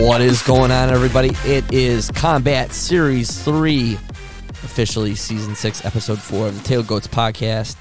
What 0.00 0.22
is 0.22 0.42
going 0.42 0.70
on, 0.70 0.88
everybody? 0.88 1.32
It 1.44 1.70
is 1.74 2.10
Combat 2.12 2.72
Series 2.72 3.38
3, 3.44 3.96
officially 4.64 5.14
Season 5.14 5.54
6, 5.54 5.84
Episode 5.84 6.18
4 6.18 6.48
of 6.48 6.62
the 6.62 6.66
Tailgoats 6.66 7.06
podcast. 7.06 7.76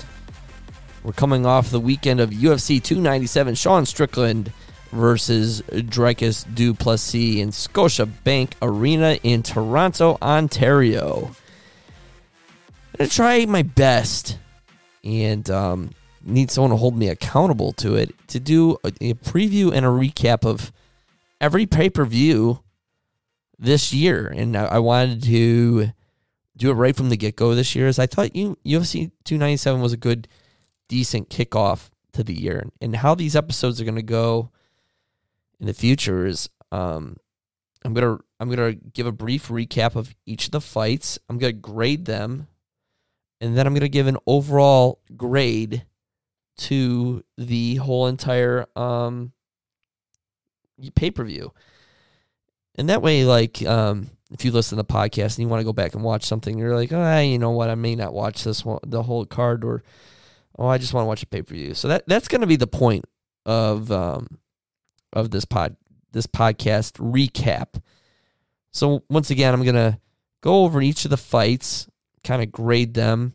We're 1.01 1.13
coming 1.13 1.45
off 1.45 1.71
the 1.71 1.79
weekend 1.79 2.19
of 2.19 2.31
UFC 2.31 2.83
297, 2.83 3.55
Sean 3.55 3.85
Strickland 3.85 4.51
versus 4.91 5.61
Dricus 5.69 6.43
Du 6.53 6.73
Plessis 6.73 7.39
in 7.39 7.51
Scotiabank 7.51 8.51
Arena 8.61 9.17
in 9.23 9.41
Toronto, 9.41 10.17
Ontario. 10.21 11.31
I'm 12.73 12.97
going 12.97 13.09
to 13.09 13.15
try 13.15 13.45
my 13.45 13.61
best 13.61 14.37
and 15.05 15.49
um, 15.49 15.91
need 16.21 16.51
someone 16.51 16.71
to 16.71 16.77
hold 16.77 16.97
me 16.97 17.07
accountable 17.07 17.71
to 17.73 17.95
it 17.95 18.13
to 18.27 18.41
do 18.41 18.73
a, 18.83 18.89
a 18.99 19.13
preview 19.13 19.71
and 19.73 19.85
a 19.85 19.89
recap 19.89 20.45
of 20.45 20.73
every 21.41 21.65
pay 21.65 21.89
per 21.89 22.05
view 22.05 22.63
this 23.57 23.93
year, 23.93 24.27
and 24.27 24.55
I, 24.55 24.79
wanted 24.79 25.23
to 25.23 25.91
do 26.55 26.71
it 26.71 26.75
right 26.75 26.95
from 26.95 27.09
the 27.09 27.17
get 27.17 27.35
go 27.35 27.53
this 27.55 27.75
year. 27.75 27.87
Is 27.87 27.99
I 27.99 28.07
thought 28.07 28.35
you 28.35 28.57
UFC 28.65 29.11
297 29.25 29.81
was 29.81 29.93
a 29.93 29.97
good, 29.97 30.27
decent 30.87 31.29
kickoff 31.29 31.89
to 32.13 32.23
the 32.23 32.33
year, 32.33 32.69
and 32.81 32.95
how 32.95 33.15
these 33.15 33.35
episodes 33.35 33.81
are 33.81 33.85
going 33.85 33.95
to 33.95 34.01
go 34.01 34.51
in 35.59 35.65
the 35.65 35.73
future 35.73 36.25
is 36.25 36.49
um, 36.71 37.17
I'm 37.83 37.93
gonna 37.93 38.17
I'm 38.39 38.49
gonna 38.49 38.73
give 38.73 39.07
a 39.07 39.11
brief 39.11 39.47
recap 39.47 39.95
of 39.95 40.13
each 40.25 40.45
of 40.45 40.51
the 40.51 40.61
fights. 40.61 41.19
I'm 41.29 41.37
gonna 41.37 41.53
grade 41.53 42.05
them, 42.05 42.47
and 43.41 43.57
then 43.57 43.67
I'm 43.67 43.73
gonna 43.73 43.87
give 43.87 44.07
an 44.07 44.17
overall 44.27 45.01
grade 45.15 45.85
to 46.57 47.23
the 47.37 47.75
whole 47.75 48.07
entire 48.07 48.65
um, 48.75 49.31
pay 50.95 51.11
per 51.11 51.23
view. 51.23 51.53
And 52.75 52.89
that 52.89 53.01
way, 53.01 53.25
like, 53.25 53.65
um, 53.65 54.09
if 54.31 54.45
you 54.45 54.51
listen 54.51 54.77
to 54.77 54.83
the 54.83 54.93
podcast 54.93 55.37
and 55.37 55.39
you 55.39 55.47
want 55.47 55.59
to 55.59 55.65
go 55.65 55.73
back 55.73 55.95
and 55.95 56.03
watch 56.03 56.23
something, 56.23 56.57
you're 56.57 56.75
like, 56.75 56.93
oh, 56.93 57.19
you 57.19 57.39
know 57.39 57.51
what, 57.51 57.69
I 57.69 57.75
may 57.75 57.95
not 57.95 58.13
watch 58.13 58.43
this 58.43 58.63
one, 58.63 58.79
the 58.85 59.03
whole 59.03 59.25
card, 59.25 59.63
or 59.63 59.83
oh, 60.57 60.67
I 60.67 60.77
just 60.77 60.93
want 60.93 61.03
to 61.03 61.07
watch 61.07 61.23
a 61.23 61.27
pay 61.27 61.41
per 61.41 61.53
view. 61.53 61.73
So 61.73 61.87
that 61.87 62.03
that's 62.07 62.27
going 62.27 62.41
to 62.41 62.47
be 62.47 62.55
the 62.55 62.67
point 62.67 63.05
of 63.45 63.91
um, 63.91 64.39
of 65.13 65.31
this 65.31 65.45
pod 65.45 65.75
this 66.11 66.27
podcast 66.27 66.93
recap. 66.93 67.81
So 68.71 69.03
once 69.09 69.31
again, 69.31 69.53
I'm 69.53 69.63
gonna 69.63 69.99
go 70.41 70.63
over 70.63 70.81
each 70.81 71.05
of 71.05 71.11
the 71.11 71.17
fights, 71.17 71.87
kind 72.23 72.41
of 72.41 72.51
grade 72.51 72.93
them, 72.93 73.33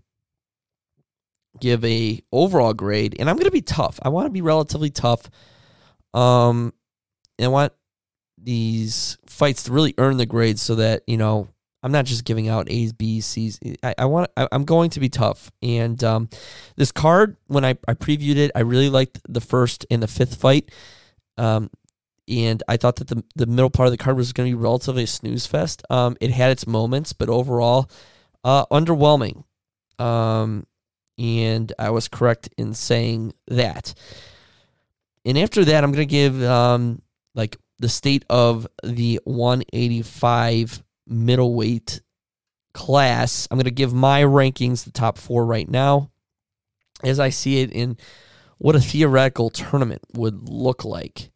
give 1.61 1.85
a 1.85 2.21
overall 2.33 2.73
grade, 2.73 3.17
and 3.19 3.29
I'm 3.29 3.37
gonna 3.37 3.51
be 3.51 3.63
tough. 3.63 3.99
I 4.03 4.09
want 4.09 4.27
to 4.27 4.31
be 4.31 4.43
relatively 4.43 4.91
tough. 4.91 5.29
Um, 6.13 6.73
and 7.39 7.47
I 7.47 7.49
want 7.49 7.73
these 8.37 9.17
fights 9.27 9.65
to 9.65 9.73
really 9.73 9.95
earn 9.99 10.17
the 10.17 10.27
grades 10.27 10.63
so 10.63 10.75
that 10.77 11.03
you 11.07 11.17
know 11.17 11.49
I'm 11.85 11.93
not 11.93 12.07
just 12.07 12.25
giving 12.25 12.49
out 12.49 12.71
A's, 12.71 12.95
B's, 12.95 13.27
C's. 13.27 13.61
I, 13.83 13.95
I 13.99 14.05
want 14.07 14.31
I, 14.39 14.49
am 14.53 14.65
going 14.65 14.89
to 14.91 15.01
be 15.01 15.11
tough. 15.11 15.53
And 15.63 16.03
um, 16.03 16.31
this 16.77 16.91
card, 16.91 17.37
when 17.47 17.63
I, 17.63 17.77
I 17.87 17.93
previewed 17.93 18.37
it, 18.37 18.51
I 18.55 18.61
really 18.61 18.89
liked 18.89 19.21
the 19.29 19.43
first 19.43 19.85
and 19.91 20.03
the 20.03 20.09
fifth 20.09 20.37
fight. 20.37 20.71
Um, 21.37 21.71
and 22.27 22.63
I 22.69 22.79
thought 22.79 22.97
that 22.97 23.09
the 23.09 23.23
the 23.37 23.45
middle 23.45 23.69
part 23.69 23.87
of 23.87 23.91
the 23.91 23.99
card 23.99 24.17
was 24.17 24.33
going 24.33 24.51
to 24.51 24.57
be 24.57 24.63
relatively 24.63 25.03
a 25.03 25.07
snooze 25.07 25.47
fest. 25.47 25.83
Um, 25.91 26.17
it 26.23 26.31
had 26.31 26.51
its 26.51 26.67
moments, 26.67 27.13
but 27.13 27.29
overall, 27.29 27.91
uh, 28.45 28.65
underwhelming. 28.67 29.45
Um, 29.99 30.67
and 31.19 31.71
I 31.79 31.91
was 31.91 32.09
correct 32.09 32.49
in 32.57 32.73
saying 32.73 33.35
that. 33.49 33.93
And 35.27 35.39
after 35.39 35.67
that, 35.67 35.85
I'm 35.85 35.93
going 35.93 36.09
to 36.09 36.11
give 36.11 36.43
um, 36.43 37.03
like 37.35 37.57
the 37.79 37.89
state 37.89 38.25
of 38.31 38.67
the 38.83 39.21
185 39.25 40.83
middleweight 41.07 42.01
class. 42.73 43.49
I'm 43.51 43.57
going 43.57 43.65
to 43.65 43.71
give 43.71 43.93
my 43.93 44.23
rankings 44.23 44.85
the 44.85 44.93
top 44.93 45.19
four 45.19 45.45
right 45.45 45.69
now 45.69 46.11
as 47.03 47.21
I 47.21 47.31
see 47.31 47.61
it 47.61 47.71
in 47.71 47.97
what 48.59 48.77
a 48.77 48.81
theoretical 48.81 49.51
tournament 49.51 50.03
would 50.15 50.49
look 50.49 50.85
like. 50.85 51.31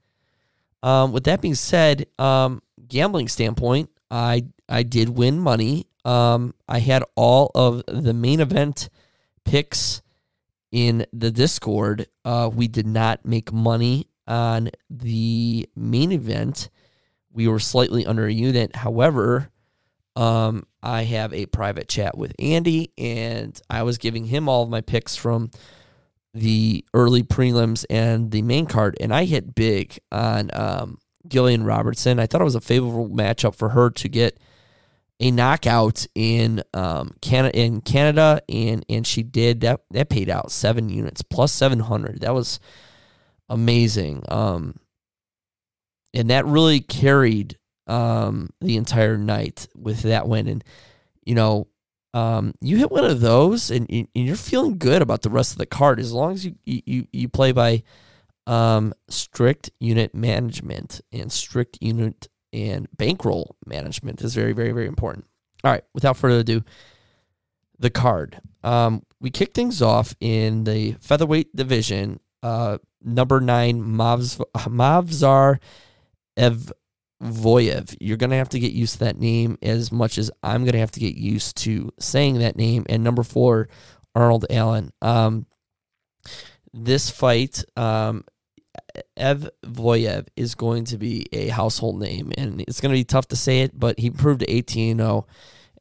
Um, 0.83 1.12
with 1.12 1.25
that 1.25 1.41
being 1.41 1.55
said, 1.55 2.06
um, 2.19 2.62
gambling 2.87 3.28
standpoint, 3.28 3.91
I 4.11 4.47
I 4.69 4.83
did 4.83 5.11
win 5.11 5.41
money. 5.41 5.87
Um, 6.05 6.55
I 6.69 6.78
had 6.78 7.03
all 7.17 7.50
of 7.55 7.83
the 7.87 8.15
main 8.15 8.41
event 8.41 8.89
picks 9.44 10.03
in 10.71 11.06
the 11.12 11.31
Discord. 11.31 12.06
Uh, 12.25 12.50
we 12.53 12.69
did 12.69 12.87
not 12.87 13.25
make 13.25 13.53
money 13.53 14.09
on 14.28 14.71
the 14.89 15.69
main 15.75 16.12
event. 16.12 16.71
We 17.33 17.49
were 17.49 17.59
slightly 17.59 18.06
under 18.06 18.27
a 18.27 18.33
unit. 18.33 18.77
However, 18.77 19.50
um, 20.15 20.66
I 20.83 21.05
have 21.05 21.33
a 21.33 21.47
private 21.47 21.89
chat 21.89 22.16
with 22.16 22.33
Andy, 22.38 22.93
and 22.97 23.61
I 23.71 23.83
was 23.83 23.99
giving 23.99 24.27
him 24.27 24.49
all 24.49 24.62
of 24.62 24.69
my 24.69 24.81
picks 24.81 25.17
from 25.17 25.50
the 26.34 26.84
early 26.94 27.22
prelims 27.22 27.84
and 27.88 28.31
the 28.31 28.43
main 28.43 28.67
card, 28.67 28.97
and 29.00 29.15
I 29.15 29.25
hit 29.25 29.55
big 29.55 29.99
on 30.12 30.50
um, 30.53 30.99
Gillian 31.27 31.65
Robertson. 31.65 32.19
I 32.19 32.27
thought 32.27 32.41
it 32.41 32.44
was 32.44 32.55
a 32.55 32.61
favorable 32.61 33.09
matchup 33.09 33.55
for 33.55 33.71
her 33.71 33.91
to 33.91 34.09
get 34.09 34.38
a 35.21 35.31
knockout 35.31 36.06
in 36.15 36.62
um, 36.75 37.15
Canada 37.21 37.59
in 37.59 37.81
Canada, 37.81 38.41
and 38.49 38.84
and 38.88 39.06
she 39.06 39.22
did 39.22 39.61
that. 39.62 39.81
That 39.91 40.09
paid 40.09 40.31
out 40.31 40.53
seven 40.53 40.88
units 40.88 41.22
plus 41.22 41.53
seven 41.53 41.81
hundred. 41.81 42.21
That 42.21 42.34
was 42.34 42.61
amazing. 43.49 44.23
Um, 44.29 44.79
and 46.15 46.31
that 46.31 46.47
really 46.47 46.81
carried 46.81 47.59
um, 47.87 48.51
the 48.61 48.77
entire 48.77 49.17
night 49.17 49.69
with 49.75 50.03
that 50.03 50.29
win. 50.29 50.47
And 50.47 50.65
you 51.25 51.35
know, 51.35 51.69
um, 52.15 52.55
you 52.61 52.79
hit 52.79 52.91
one 52.91 53.05
of 53.05 53.21
those, 53.21 53.71
and, 53.71 53.87
and, 53.91 54.09
you're 54.15 54.35
feeling 54.35 54.79
good 54.79 55.03
about 55.03 55.23
the 55.23 55.31
rest 55.31 55.53
of 55.53 55.59
the 55.59 55.67
card 55.67 56.01
as 56.01 56.13
long 56.13 56.33
as 56.33 56.45
you 56.45 56.55
you 56.65 57.07
you 57.13 57.29
play 57.29 57.53
by 57.53 57.83
um, 58.47 58.95
strict 59.09 59.71
unit 59.79 60.15
management 60.15 61.03
and 61.13 61.31
strict 61.31 61.79
unit 61.83 62.29
and 62.51 62.89
bankroll 62.97 63.57
management 63.67 64.23
is 64.23 64.35
very 64.35 64.53
very 64.53 64.73
very 64.73 64.87
important. 64.87 65.27
All 65.63 65.71
right, 65.71 65.85
without 65.93 66.17
further 66.17 66.41
ado, 66.41 66.63
the 67.79 67.91
card. 67.91 68.41
Um, 68.65 69.03
we 69.21 69.31
kick 69.31 69.53
things 69.53 69.83
off 69.83 70.15
in 70.21 70.65
the 70.65 70.93
featherweight 71.01 71.55
division. 71.55 72.21
Uh, 72.43 72.78
number 73.03 73.41
nine, 73.41 73.82
Mavz, 73.82 74.41
Movsar 74.54 75.59
Evloev. 76.38 77.97
You're 78.00 78.16
going 78.16 78.31
to 78.31 78.37
have 78.37 78.50
to 78.50 78.60
get 78.60 78.72
used 78.72 78.94
to 78.94 78.99
that 79.00 79.19
name 79.19 79.59
as 79.62 79.91
much 79.91 80.19
as 80.19 80.31
I'm 80.43 80.62
going 80.62 80.72
to 80.72 80.78
have 80.78 80.93
to 80.93 81.00
get 81.00 81.16
used 81.16 81.56
to 81.59 81.91
saying 81.99 82.38
that 82.38 82.56
name. 82.56 82.87
And 82.88 83.03
number 83.03 83.22
four, 83.22 83.69
Arnold 84.15 84.47
Allen. 84.50 84.93
Um, 85.03 85.47
this 86.72 87.10
fight, 87.10 87.65
um, 87.76 88.25
Evloev 89.16 90.28
is 90.37 90.55
going 90.55 90.84
to 90.87 90.99
be 90.99 91.26
a 91.32 91.49
household 91.49 92.00
name, 92.00 92.32
and 92.37 92.60
it's 92.62 92.81
going 92.81 92.93
to 92.93 92.99
be 92.99 93.05
tough 93.05 93.28
to 93.28 93.37
say 93.37 93.60
it, 93.60 93.78
but 93.78 93.99
he 93.99 94.10
proved 94.10 94.44
18 94.47 94.99
0, 94.99 95.26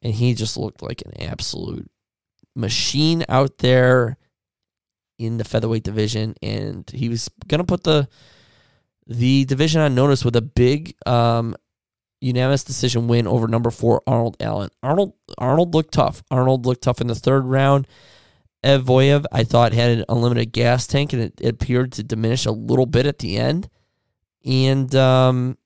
and 0.02 0.14
he 0.14 0.34
just 0.34 0.56
looked 0.56 0.82
like 0.82 1.02
an 1.02 1.22
absolute 1.22 1.90
machine 2.56 3.24
out 3.28 3.58
there 3.58 4.16
in 5.18 5.36
the 5.36 5.44
featherweight 5.44 5.82
division, 5.82 6.34
and 6.42 6.88
he 6.94 7.08
was 7.08 7.28
going 7.48 7.58
to 7.58 7.64
put 7.64 7.84
the 7.84 8.08
the 9.06 9.44
division 9.46 9.80
on 9.80 9.94
notice 9.94 10.24
with 10.24 10.36
a 10.36 10.42
big 10.42 10.94
um, 11.06 11.56
unanimous 12.20 12.64
decision 12.64 13.08
win 13.08 13.26
over 13.26 13.48
number 13.48 13.70
four 13.70 14.02
Arnold 14.06 14.36
Allen. 14.40 14.70
Arnold 14.82 15.14
Arnold 15.38 15.74
looked 15.74 15.94
tough. 15.94 16.22
Arnold 16.30 16.66
looked 16.66 16.82
tough 16.82 17.00
in 17.00 17.06
the 17.06 17.14
third 17.14 17.44
round. 17.44 17.86
Evloev, 18.64 19.24
I 19.30 19.44
thought, 19.44 19.72
had 19.72 19.98
an 19.98 20.04
unlimited 20.08 20.52
gas 20.52 20.86
tank, 20.86 21.12
and 21.12 21.22
it, 21.22 21.34
it 21.40 21.54
appeared 21.54 21.92
to 21.92 22.02
diminish 22.02 22.44
a 22.44 22.50
little 22.50 22.86
bit 22.86 23.06
at 23.06 23.20
the 23.20 23.36
end. 23.36 23.68
And 24.44 24.92
um, 24.96 25.56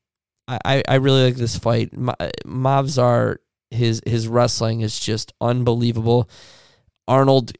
I, 0.46 0.82
I 0.86 0.96
really 0.96 1.24
like 1.24 1.36
this 1.36 1.56
fight. 1.56 1.92
Movsar, 1.92 3.36
his 3.70 4.02
his 4.06 4.28
wrestling 4.28 4.82
is 4.82 4.98
just 4.98 5.32
unbelievable. 5.40 6.28
Arnold, 7.08 7.52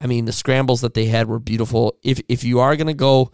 I 0.00 0.06
mean, 0.06 0.24
the 0.24 0.32
scrambles 0.32 0.80
that 0.80 0.94
they 0.94 1.06
had 1.06 1.28
were 1.28 1.38
beautiful. 1.38 1.98
If 2.02 2.20
if 2.28 2.44
you 2.44 2.60
are 2.60 2.76
gonna 2.76 2.94
go 2.94 3.32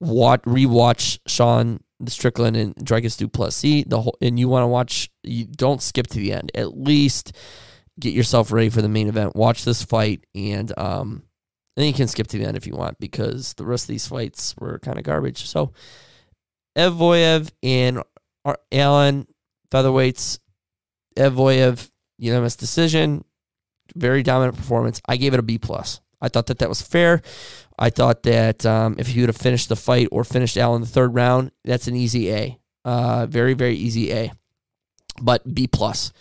watch 0.00 0.42
rewatch 0.42 1.18
Sean 1.26 1.80
Strickland 2.06 2.56
and 2.56 2.74
Dricus 2.76 3.16
Du 3.16 3.28
Plessis, 3.28 3.84
the 3.86 4.00
whole, 4.00 4.16
and 4.20 4.38
you 4.38 4.48
want 4.48 4.64
to 4.64 4.68
watch, 4.68 5.10
you 5.22 5.44
don't 5.44 5.82
skip 5.82 6.06
to 6.08 6.18
the 6.18 6.32
end. 6.32 6.50
At 6.54 6.76
least 6.76 7.36
get 7.98 8.14
yourself 8.14 8.50
ready 8.50 8.70
for 8.70 8.82
the 8.82 8.88
main 8.88 9.08
event. 9.08 9.36
Watch 9.36 9.64
this 9.64 9.84
fight, 9.84 10.24
and 10.34 10.76
um, 10.78 11.24
then 11.76 11.86
you 11.86 11.92
can 11.92 12.08
skip 12.08 12.26
to 12.28 12.38
the 12.38 12.44
end 12.44 12.56
if 12.56 12.66
you 12.66 12.74
want 12.74 12.98
because 12.98 13.54
the 13.54 13.64
rest 13.64 13.84
of 13.84 13.88
these 13.88 14.06
fights 14.06 14.54
were 14.58 14.78
kind 14.78 14.98
of 14.98 15.04
garbage. 15.04 15.46
So, 15.46 15.72
Evloev 16.76 17.50
and 17.62 18.02
Allen 18.72 19.26
featherweights. 19.70 20.38
Evloev 21.16 21.90
unanimous 22.18 22.54
decision 22.54 23.24
very 23.94 24.22
dominant 24.22 24.56
performance. 24.56 25.00
I 25.06 25.16
gave 25.16 25.34
it 25.34 25.40
a 25.40 25.42
B 25.42 25.58
plus. 25.58 26.00
I 26.20 26.28
thought 26.28 26.46
that 26.46 26.58
that 26.58 26.68
was 26.68 26.82
fair. 26.82 27.22
I 27.78 27.90
thought 27.90 28.24
that 28.24 28.66
um, 28.66 28.96
if 28.98 29.08
he 29.08 29.20
would 29.20 29.30
have 29.30 29.36
finished 29.36 29.68
the 29.68 29.76
fight 29.76 30.08
or 30.12 30.22
finished 30.22 30.58
Allen 30.58 30.76
in 30.76 30.80
the 30.82 30.86
third 30.86 31.14
round, 31.14 31.50
that's 31.64 31.88
an 31.88 31.96
easy 31.96 32.32
A. 32.32 32.58
Uh, 32.84 33.26
very 33.26 33.54
very 33.54 33.74
easy 33.74 34.12
A, 34.12 34.32
but 35.20 35.54
B 35.54 35.66
plus. 35.66 36.12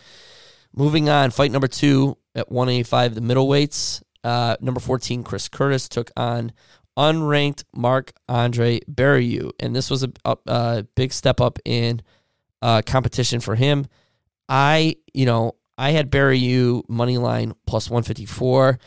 Moving 0.75 1.10
on, 1.10 1.31
fight 1.31 1.51
number 1.51 1.68
two 1.68 2.18
at 2.36 2.51
185, 2.51 3.16
the 3.16 3.21
middleweights. 3.21 4.04
Uh, 4.24 4.56
number 4.62 4.80
14, 4.80 5.24
Chris 5.24 5.48
Curtis 5.48 5.88
took 5.89 6.12
on 6.15 6.51
unranked 6.98 7.63
Mark 7.74 8.12
Andre 8.27 8.80
Barriault, 8.81 9.51
and 9.60 9.75
this 9.75 9.89
was 9.89 10.04
a, 10.04 10.12
a, 10.25 10.38
a 10.48 10.88
big 10.95 11.13
step 11.13 11.39
up 11.39 11.57
in 11.65 12.01
uh, 12.62 12.81
competition 12.86 13.39
for 13.39 13.56
him. 13.56 13.88
I, 14.48 14.98
you 15.13 15.25
know, 15.25 15.56
I 15.79 15.91
had 15.91 16.11
Barriault 16.11 16.89
money 16.89 17.17
line 17.17 17.53
plus 17.65 17.89
154. 17.89 18.77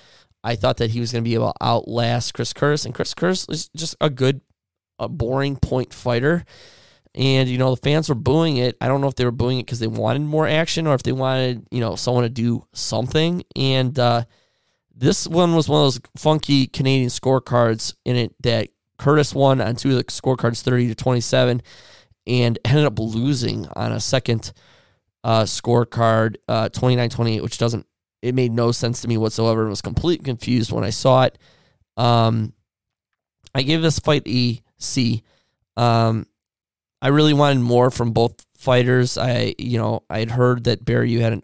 I 0.44 0.56
thought 0.56 0.76
that 0.76 0.90
he 0.90 1.00
was 1.00 1.10
going 1.10 1.24
to 1.24 1.28
be 1.28 1.34
able 1.34 1.52
to 1.52 1.64
outlast 1.64 2.34
Chris 2.34 2.52
Curtis, 2.52 2.84
and 2.84 2.94
Chris 2.94 3.14
Curtis 3.14 3.46
is 3.48 3.70
just 3.74 3.96
a 3.98 4.10
good, 4.10 4.42
a 4.98 5.08
boring 5.08 5.56
point 5.56 5.94
fighter. 5.94 6.44
And 7.14 7.48
you 7.48 7.56
know 7.56 7.74
the 7.74 7.80
fans 7.80 8.10
were 8.10 8.14
booing 8.14 8.58
it. 8.58 8.76
I 8.80 8.88
don't 8.88 9.00
know 9.00 9.08
if 9.08 9.14
they 9.14 9.24
were 9.24 9.30
booing 9.30 9.58
it 9.58 9.66
because 9.66 9.80
they 9.80 9.86
wanted 9.86 10.22
more 10.22 10.46
action 10.46 10.86
or 10.86 10.94
if 10.94 11.02
they 11.02 11.12
wanted 11.12 11.66
you 11.70 11.80
know 11.80 11.96
someone 11.96 12.24
to 12.24 12.30
do 12.30 12.66
something. 12.74 13.42
And 13.56 13.98
uh, 13.98 14.24
this 14.94 15.26
one 15.26 15.54
was 15.54 15.68
one 15.68 15.80
of 15.80 15.86
those 15.86 16.00
funky 16.16 16.66
Canadian 16.66 17.10
scorecards 17.10 17.94
in 18.04 18.16
it 18.16 18.34
that 18.42 18.68
Curtis 18.98 19.34
won 19.34 19.60
on 19.60 19.76
two 19.76 19.90
of 19.90 19.96
the 19.96 20.04
scorecards, 20.04 20.62
thirty 20.62 20.88
to 20.88 20.94
twenty-seven, 20.94 21.62
and 22.26 22.58
ended 22.64 22.84
up 22.84 22.98
losing 22.98 23.66
on 23.76 23.92
a 23.92 24.00
second 24.00 24.52
uh, 25.24 25.42
scorecard, 25.42 26.36
uh, 26.48 26.68
29-28, 26.70 27.42
which 27.42 27.58
doesn't 27.58 27.86
it 28.22 28.34
made 28.34 28.52
no 28.52 28.70
sense 28.70 29.02
to 29.02 29.08
me 29.08 29.16
whatsoever. 29.16 29.66
I 29.66 29.70
was 29.70 29.82
completely 29.82 30.24
confused 30.24 30.70
when 30.70 30.84
I 30.84 30.90
saw 30.90 31.24
it. 31.24 31.38
Um, 31.96 32.52
I 33.54 33.62
gave 33.62 33.82
this 33.82 33.98
fight 33.98 34.22
a 34.26 34.62
C. 34.78 35.22
Um, 35.76 36.26
I 37.02 37.08
really 37.08 37.34
wanted 37.34 37.60
more 37.60 37.90
from 37.90 38.12
both 38.12 38.46
fighters. 38.56 39.18
I, 39.18 39.54
you 39.58 39.76
know, 39.76 40.04
I 40.08 40.20
had 40.20 40.30
heard 40.30 40.64
that 40.64 40.84
Barriault 40.84 41.20
had 41.20 41.32
an 41.32 41.42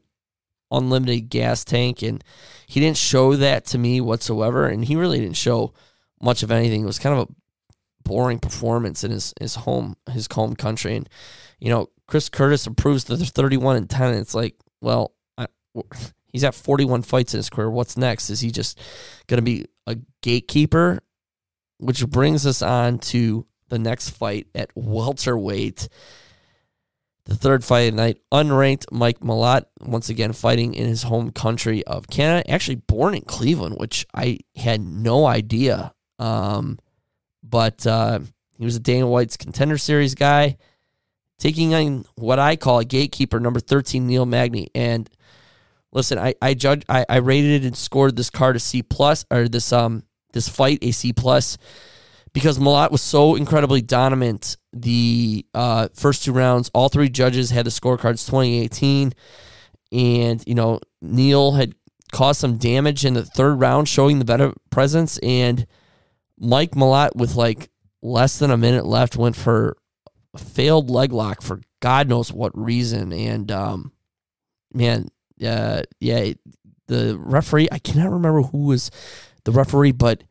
unlimited 0.71 1.29
gas 1.29 1.65
tank, 1.65 2.03
and 2.03 2.23
he 2.67 2.79
didn't 2.79 2.97
show 2.97 3.35
that 3.35 3.65
to 3.67 3.79
me 3.79 4.01
whatsoever. 4.01 4.67
And 4.67 4.85
he 4.85 4.95
really 4.95 5.19
didn't 5.19 5.37
show 5.37 5.75
much 6.23 6.45
of 6.45 6.53
anything. 6.53 6.83
It 6.83 6.87
was 6.87 7.01
kind 7.01 7.19
of 7.19 7.29
a 7.29 7.33
boring 8.09 8.39
performance 8.39 9.05
in 9.05 9.11
his 9.11 9.35
his 9.41 9.57
home 9.57 9.97
his 10.11 10.29
home 10.33 10.55
country. 10.55 10.97
And 10.97 11.09
you 11.59 11.71
know, 11.71 11.89
Chris 12.07 12.29
Curtis 12.29 12.67
improves 12.67 13.05
to 13.05 13.17
31 13.17 13.77
and 13.77 13.91
10. 13.91 14.11
And 14.11 14.19
it's 14.19 14.35
like, 14.35 14.57
well, 14.81 15.15
I, 15.37 15.47
he's 16.33 16.45
at 16.45 16.55
41 16.55 17.03
fights 17.03 17.35
in 17.35 17.39
his 17.39 17.51
career. 17.51 17.71
What's 17.71 17.97
next? 17.97 18.31
Is 18.31 18.41
he 18.41 18.51
just 18.51 18.81
going 19.27 19.39
to 19.39 19.43
be 19.43 19.67
a 19.87 19.97
gatekeeper? 20.23 21.01
Which 21.79 22.07
brings 22.09 22.47
us 22.47 22.63
on 22.63 22.99
to 22.99 23.47
the 23.69 23.79
next 23.79 24.11
fight 24.11 24.49
at 24.55 24.71
welterweight. 24.75 25.89
The 27.27 27.37
third 27.37 27.63
fight 27.63 27.81
of 27.91 27.97
the 27.97 28.03
night, 28.03 28.21
unranked 28.33 28.87
Mike 28.91 29.21
Malott, 29.21 29.67
once 29.83 30.09
again 30.09 30.33
fighting 30.33 30.73
in 30.73 30.89
his 30.89 31.03
home 31.03 31.31
country 31.31 31.85
of 31.85 32.09
Canada, 32.09 32.51
actually 32.51 32.77
born 32.77 33.15
in 33.15 33.21
Cleveland, 33.21 33.77
which 33.79 34.07
I 34.15 34.39
had 34.57 34.81
no 34.81 35.27
idea. 35.27 35.93
Um, 36.19 36.79
but 37.43 37.87
uh, 37.87 38.21
he 38.59 38.65
was 38.65 38.77
a 38.77 38.81
Dana 38.81 39.07
White's 39.07 39.37
contender 39.37 39.77
series 39.77 40.15
guy, 40.15 40.57
taking 41.39 41.75
on 41.75 42.05
what 42.17 42.39
I 42.39 42.57
call 42.57 42.81
a 42.81 42.85
gatekeeper, 42.85 43.41
number 43.41 43.61
13, 43.61 44.07
Neil 44.07 44.27
Magny. 44.27 44.71
And 44.75 45.09
listen, 45.93 46.19
I, 46.19 46.35
I 46.43 46.55
judged, 46.55 46.85
I, 46.89 47.07
I 47.09 47.17
rated 47.19 47.65
and 47.65 47.77
scored 47.77 48.17
this 48.17 48.31
card 48.31 48.57
a 48.57 48.61
C 48.61 48.83
plus, 48.83 49.25
or 49.31 49.49
this 49.49 49.73
um 49.73 50.05
this 50.33 50.49
fight 50.49 50.79
a 50.83 50.91
C 50.91 51.13
plus 51.13 51.57
because 52.33 52.59
Malott 52.59 52.91
was 52.91 53.03
so 53.03 53.35
incredibly 53.35 53.83
dominant 53.83 54.57
the 54.73 55.47
uh, 55.55 55.89
first 55.95 56.25
two 56.25 56.33
rounds. 56.33 56.71
All 56.75 56.89
three 56.89 57.09
judges 57.09 57.51
had 57.51 57.67
the 57.67 57.71
scorecards 57.71 58.27
2018. 58.27 59.13
And, 59.91 60.45
you 60.47 60.55
know, 60.55 60.81
Neil 61.01 61.53
had 61.53 61.75
caused 62.13 62.41
some 62.41 62.59
damage 62.59 63.05
in 63.05 63.15
the 63.15 63.25
third 63.25 63.55
round, 63.55 63.89
showing 63.89 64.19
the 64.19 64.25
better 64.25 64.53
presence. 64.71 65.19
And 65.19 65.67
Mike 66.39 66.73
Malott, 66.73 67.17
with 67.17 67.35
like 67.35 67.71
less 68.03 68.39
than 68.39 68.51
a 68.51 68.57
minute 68.57 68.87
left, 68.87 69.17
went 69.17 69.37
for 69.37 69.77
failed 70.39 70.91
leg 70.91 71.13
lock 71.13 71.43
for 71.43 71.61
God 71.81 72.09
knows 72.09 72.33
what 72.33 72.57
reason. 72.59 73.13
And, 73.13 73.51
um, 73.53 73.93
man, 74.73 75.09
uh, 75.45 75.83
yeah, 76.01 76.33
the 76.87 77.17
referee, 77.19 77.69
I 77.71 77.79
cannot 77.79 78.11
remember 78.11 78.43
who 78.43 78.67
was 78.67 78.91
the 79.45 79.53
referee, 79.53 79.93
but 79.93 80.25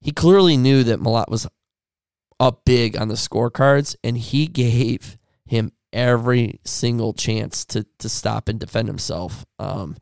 he 0.00 0.12
clearly 0.12 0.56
knew 0.56 0.84
that 0.84 1.00
Malott 1.00 1.28
was 1.28 1.46
up 2.40 2.64
big 2.64 2.96
on 2.96 3.08
the 3.08 3.14
scorecards, 3.14 3.96
and 4.02 4.18
he 4.18 4.46
gave 4.46 5.16
him 5.46 5.72
every 5.92 6.60
single 6.64 7.12
chance 7.12 7.64
to 7.64 7.86
to 7.98 8.08
stop 8.08 8.48
and 8.48 8.58
defend 8.58 8.88
himself. 8.88 9.46
Um, 9.58 9.96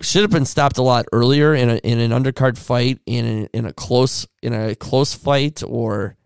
should 0.00 0.22
have 0.22 0.30
been 0.30 0.46
stopped 0.46 0.78
a 0.78 0.82
lot 0.82 1.04
earlier 1.12 1.54
in 1.54 1.68
a, 1.68 1.76
in 1.76 1.98
an 1.98 2.10
undercard 2.10 2.56
fight, 2.56 3.00
in 3.04 3.26
a, 3.26 3.56
in 3.56 3.66
a 3.66 3.72
close 3.72 4.26
in 4.42 4.52
a 4.54 4.74
close 4.74 5.14
fight, 5.14 5.62
or 5.64 6.16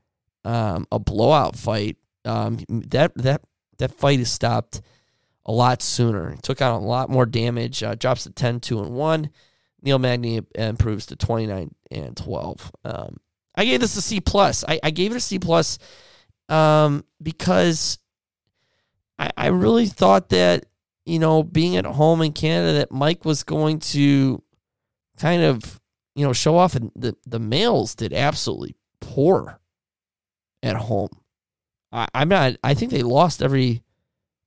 um, 0.45 0.87
a 0.91 0.99
blowout 0.99 1.57
fight. 1.57 1.97
Um, 2.25 2.59
that 2.69 3.13
that 3.17 3.43
that 3.79 3.93
fight 3.93 4.21
is 4.21 4.31
stopped 4.31 4.83
a 5.47 5.53
lot 5.53 5.83
sooner. 5.83 6.37
Took 6.43 6.61
out 6.61 6.77
a 6.77 6.85
lot 6.85 7.09
more 7.09 7.27
damage. 7.27 7.83
Uh, 7.83 7.95
drops 7.95 8.25
to 8.25 8.31
10, 8.31 8.61
2, 8.61 8.81
and 8.81 8.91
1. 8.91 9.31
Neil 9.83 9.99
Magny 9.99 10.41
improves 10.55 11.07
to 11.07 11.17
29 11.17 11.75
and 11.91 12.17
12. 12.17 12.73
Um, 12.85 13.17
I 13.55 13.65
gave 13.65 13.81
this 13.81 13.97
a 13.97 14.03
C 14.03 14.21
plus. 14.21 14.65
I, 14.67 14.79
I 14.83 14.91
gave 14.91 15.13
it 15.13 15.17
a 15.17 15.21
C 15.21 15.39
plus 15.39 15.79
um, 16.49 17.05
because 17.23 17.99
I, 19.19 19.31
I 19.37 19.47
really 19.49 19.87
thought 19.87 20.29
that 20.31 20.67
you 21.07 21.19
know 21.19 21.43
being 21.43 21.77
at 21.77 21.87
home 21.87 22.23
in 22.23 22.33
Canada 22.33 22.79
that 22.79 22.93
Mike 22.93 23.25
was 23.25 23.43
going 23.43 23.79
to 23.81 24.43
kind 25.17 25.43
of 25.43 25.81
you 26.15 26.25
know 26.27 26.33
show 26.33 26.57
off, 26.57 26.75
and 26.75 26.91
the 26.95 27.17
the 27.27 27.39
males 27.39 27.95
did 27.95 28.13
absolutely 28.13 28.77
poor 29.01 29.61
at 30.63 30.77
home. 30.77 31.11
I, 31.93 32.09
I'm 32.15 32.29
not. 32.29 32.55
I 32.63 32.75
think 32.75 32.91
they 32.91 33.03
lost 33.03 33.43
every 33.43 33.83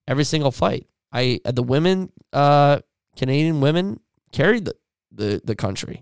every 0.08 0.24
single 0.24 0.52
fight. 0.52 0.88
I 1.12 1.40
the 1.46 1.64
women, 1.64 2.12
uh, 2.32 2.80
Canadian 3.18 3.62
women 3.62 4.00
carried 4.32 4.66
the 4.66 4.76
the 5.12 5.42
the 5.44 5.56
country. 5.56 6.02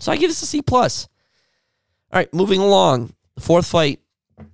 So 0.00 0.12
I 0.12 0.16
give 0.16 0.30
this 0.30 0.42
a 0.42 0.46
C 0.46 0.62
plus. 0.62 1.08
All 2.12 2.18
right, 2.18 2.32
moving 2.32 2.60
along. 2.60 3.12
The 3.34 3.42
fourth 3.42 3.66
fight, 3.66 4.00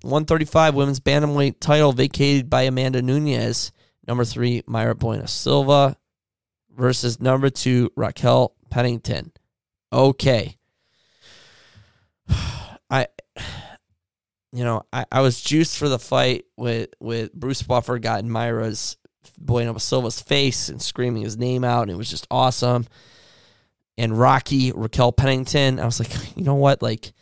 135 0.02 0.74
women's 0.74 1.00
bantamweight 1.00 1.60
title 1.60 1.92
vacated 1.92 2.50
by 2.50 2.62
Amanda 2.62 3.00
Nunes. 3.00 3.72
Number 4.06 4.24
three, 4.24 4.62
Mayra 4.62 4.98
Bueno 4.98 5.26
Silva 5.26 5.96
versus 6.76 7.20
number 7.20 7.50
two, 7.50 7.90
Raquel 7.96 8.54
Pennington. 8.70 9.32
Okay. 9.92 10.56
I 12.90 13.06
you 14.54 14.64
know, 14.64 14.82
I, 14.92 15.04
I 15.10 15.20
was 15.20 15.40
juiced 15.40 15.78
for 15.78 15.88
the 15.88 15.98
fight 15.98 16.44
with 16.56 16.90
with 17.00 17.32
Bruce 17.32 17.62
Buffer 17.62 17.98
got 17.98 18.20
in 18.20 18.30
Mayra's 18.30 18.96
Bueno 19.38 19.76
Silva's 19.78 20.20
face 20.20 20.68
and 20.68 20.80
screaming 20.80 21.22
his 21.22 21.36
name 21.36 21.64
out, 21.64 21.82
and 21.82 21.90
it 21.90 21.96
was 21.96 22.10
just 22.10 22.26
awesome 22.30 22.86
and 23.96 24.18
Rocky, 24.18 24.72
Raquel 24.72 25.12
Pennington. 25.12 25.78
I 25.78 25.84
was 25.84 26.00
like, 26.00 26.12
you 26.36 26.44
know 26.44 26.54
what? 26.54 26.82
Like, 26.82 27.12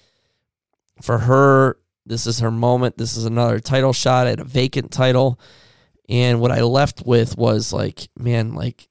for 1.01 1.19
her, 1.19 1.79
this 2.07 2.27
is 2.27 2.41
her 2.41 2.51
moment. 2.51 2.99
This 2.99 3.17
is 3.17 3.25
another 3.25 3.61
title 3.61 3.93
shot 3.93 4.27
at 4.27 4.41
a 4.41 4.45
vacant 4.45 4.91
title. 4.91 5.39
And 6.09 6.41
what 6.41 6.51
I 6.51 6.63
left 6.63 7.05
with 7.07 7.37
was 7.37 7.73
like, 7.73 8.09
man, 8.17 8.55
like, 8.55 8.89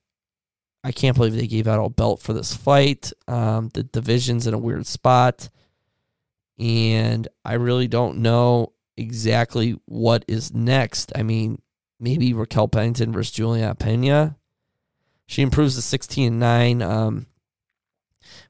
I 0.84 0.92
can't 0.92 1.16
believe 1.16 1.36
they 1.36 1.48
gave 1.48 1.68
out 1.68 1.84
a 1.84 1.90
belt 1.90 2.22
for 2.22 2.34
this 2.34 2.56
fight. 2.56 3.12
Um, 3.28 3.70
the 3.74 3.84
division's 3.84 4.48
in 4.48 4.54
a 4.54 4.58
weird 4.58 4.88
spot. 4.88 5.50
And 6.60 7.28
I 7.44 7.54
really 7.54 7.88
don't 7.88 8.20
know 8.20 8.74
exactly 8.98 9.80
what 9.86 10.26
is 10.28 10.54
next. 10.54 11.12
I 11.16 11.24
mean, 11.24 11.62
maybe 12.00 12.34
Raquel 12.34 12.68
Pennington 12.68 13.12
versus 13.12 13.32
Julianna 13.32 13.76
Peña. 13.76 14.36
She 15.26 15.42
improves 15.42 15.76
to 15.76 15.82
16 15.82 16.28
and 16.28 16.40
9. 16.40 16.82
Um, 16.82 17.28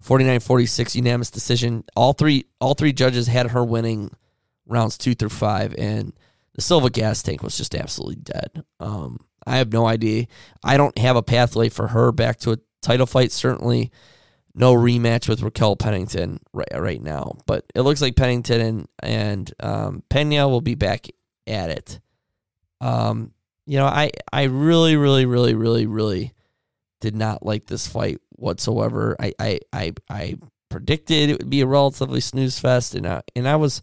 49-46 0.03 0.95
unanimous 0.95 1.31
decision. 1.31 1.83
All 1.95 2.13
three 2.13 2.45
all 2.59 2.73
three 2.73 2.93
judges 2.93 3.27
had 3.27 3.51
her 3.51 3.63
winning 3.63 4.11
rounds 4.65 4.97
2 4.97 5.15
through 5.15 5.29
5 5.29 5.75
and 5.77 6.13
the 6.53 6.61
Silva 6.61 6.89
gas 6.89 7.23
tank 7.23 7.43
was 7.43 7.57
just 7.57 7.75
absolutely 7.75 8.17
dead. 8.17 8.63
Um, 8.79 9.19
I 9.45 9.57
have 9.57 9.71
no 9.71 9.85
idea. 9.85 10.27
I 10.63 10.77
don't 10.77 10.97
have 10.97 11.15
a 11.15 11.23
pathway 11.23 11.69
for 11.69 11.89
her 11.89 12.11
back 12.11 12.39
to 12.39 12.53
a 12.53 12.57
title 12.81 13.05
fight 13.05 13.31
certainly 13.31 13.91
no 14.53 14.73
rematch 14.73 15.29
with 15.29 15.41
Raquel 15.41 15.75
Pennington 15.75 16.39
right 16.53 16.67
right 16.75 17.01
now, 17.01 17.37
but 17.45 17.65
it 17.73 17.81
looks 17.81 18.01
like 18.01 18.15
Pennington 18.15 18.61
and 18.61 18.87
and 19.01 19.53
um, 19.59 20.03
Pena 20.09 20.47
will 20.47 20.61
be 20.61 20.75
back 20.75 21.07
at 21.47 21.69
it. 21.69 21.99
Um, 22.79 23.33
you 23.65 23.77
know, 23.77 23.85
I 23.85 24.11
I 24.31 24.43
really 24.43 24.95
really 24.95 25.25
really 25.25 25.55
really 25.55 25.85
really 25.85 26.33
did 26.99 27.15
not 27.15 27.45
like 27.45 27.65
this 27.65 27.87
fight 27.87 28.19
whatsoever. 28.31 29.15
I 29.19 29.33
I 29.39 29.59
I, 29.71 29.93
I 30.09 30.35
predicted 30.69 31.29
it 31.29 31.37
would 31.39 31.49
be 31.49 31.61
a 31.61 31.67
relatively 31.67 32.21
snooze 32.21 32.59
fest, 32.59 32.95
and 32.95 33.07
I, 33.07 33.21
and 33.35 33.47
I 33.47 33.55
was 33.55 33.81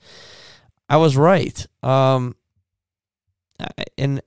I 0.89 0.97
was 0.97 1.17
right. 1.17 1.67
Um, 1.83 2.35
and 3.97 4.21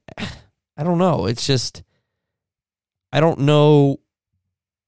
I 0.78 0.84
don't 0.84 0.98
know. 0.98 1.26
It's 1.26 1.46
just 1.46 1.84
I 3.12 3.20
don't 3.20 3.42
know 3.42 4.00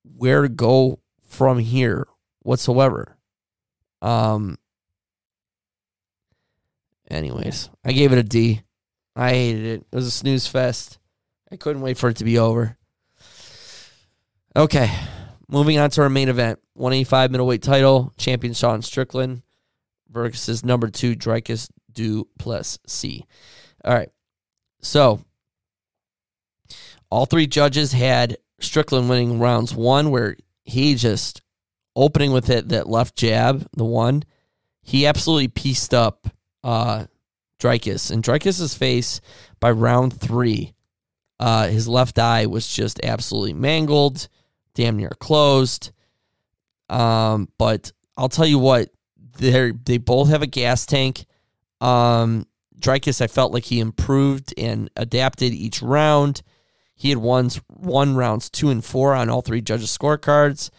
where 0.04 0.42
to 0.42 0.50
go 0.50 1.00
from 1.34 1.60
here 1.60 2.08
whatsoever. 2.42 3.18
Um. 4.02 4.58
Anyways, 7.10 7.70
I 7.84 7.92
gave 7.92 8.12
it 8.12 8.18
a 8.18 8.24
D. 8.24 8.62
I 9.16 9.30
hated 9.30 9.66
it. 9.66 9.86
It 9.92 9.96
was 9.96 10.08
a 10.08 10.12
snooze 10.12 10.48
fest. 10.48 11.00
I 11.52 11.58
couldn't 11.58 11.82
wait 11.82 11.98
for 11.98 12.10
it 12.10 12.18
to 12.18 12.24
be 12.24 12.40
over. 12.40 12.78
Okay, 14.56 14.92
moving 15.48 15.78
on 15.78 15.90
to 15.92 16.02
our 16.02 16.10
main 16.10 16.30
event: 16.30 16.60
185 16.74 17.32
middleweight 17.32 17.62
title 17.62 18.13
champion 18.18 18.54
Sean 18.54 18.82
Strickland 18.82 19.42
versus 20.10 20.63
number 20.63 20.88
two 20.88 21.16
Dricus 21.16 21.70
Du 21.92 22.28
Plessis. 22.40 23.22
All 23.84 23.94
right, 23.94 24.10
so 24.82 25.22
all 27.10 27.25
three 27.25 27.48
judges 27.48 27.92
had 27.92 28.38
Strickland 28.60 29.10
winning 29.10 29.40
rounds 29.40 29.75
one, 29.75 30.10
where 30.10 30.36
he 30.63 30.96
just 30.96 31.41
opening 31.96 32.32
with 32.32 32.50
it 32.50 32.70
that 32.70 32.89
left 32.89 33.15
jab, 33.15 33.67
the 33.75 33.86
one, 33.86 34.24
he 34.82 35.05
absolutely 35.05 35.48
pieced 35.48 35.93
up 35.93 36.27
uh 36.63 37.05
Dricus. 37.60 38.12
And 38.12 38.24
Dricus's 38.24 38.75
face 38.75 39.22
by 39.60 39.72
round 39.72 40.20
three, 40.20 40.74
uh, 41.39 41.67
his 41.67 41.88
left 41.88 42.20
eye 42.20 42.46
was 42.46 42.67
just 42.67 43.00
absolutely 43.03 43.53
mangled, 43.53 44.27
damn 44.75 44.98
near 44.98 45.12
closed. 45.20 45.91
Um, 46.89 47.50
but 47.58 47.91
I'll 48.17 48.29
tell 48.29 48.46
you 48.46 48.60
what, 48.60 48.89
they 49.38 49.72
they 49.72 49.98
both 49.98 50.29
have 50.29 50.41
a 50.41 50.48
gas 50.48 50.86
tank. 50.86 51.25
Um, 51.82 52.46
Dricus, 52.79 53.22
I 53.22 53.27
felt 53.27 53.53
like 53.53 53.65
he 53.65 53.79
improved 53.79 54.53
and 54.58 54.89
adapted 54.96 55.53
each 55.53 55.82
round. 55.82 56.41
He 56.96 57.10
had 57.10 57.18
won 57.18 57.50
one 57.68 58.16
rounds 58.16 58.50
two 58.50 58.70
and 58.70 58.84
four 58.84 59.14
on 59.14 59.30
all 59.30 59.42
three 59.42 59.62
judges' 59.62 59.96
scorecards. 59.96 60.70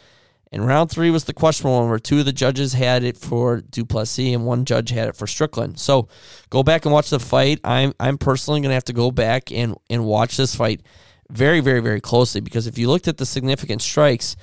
And 0.52 0.64
round 0.64 0.88
three 0.88 1.10
was 1.10 1.24
the 1.24 1.32
questionable 1.34 1.80
one 1.80 1.88
where 1.88 1.98
two 1.98 2.20
of 2.20 2.26
the 2.26 2.32
judges 2.32 2.74
had 2.74 3.02
it 3.02 3.16
for 3.16 3.60
Du 3.60 3.84
Plessis 3.84 4.32
and 4.34 4.46
one 4.46 4.64
judge 4.64 4.90
had 4.90 5.08
it 5.08 5.16
for 5.16 5.26
Strickland. 5.26 5.80
So 5.80 6.08
go 6.48 6.62
back 6.62 6.84
and 6.84 6.92
watch 6.94 7.10
the 7.10 7.18
fight. 7.18 7.58
I'm 7.64 7.92
I'm 7.98 8.18
personally 8.18 8.60
gonna 8.60 8.74
have 8.74 8.84
to 8.84 8.92
go 8.92 9.10
back 9.10 9.50
and, 9.50 9.74
and 9.90 10.04
watch 10.04 10.36
this 10.36 10.54
fight 10.54 10.82
very, 11.28 11.58
very, 11.58 11.80
very 11.80 12.00
closely 12.00 12.40
because 12.40 12.68
if 12.68 12.78
you 12.78 12.88
looked 12.88 13.08
at 13.08 13.16
the 13.16 13.26
significant 13.26 13.82
strikes, 13.82 14.36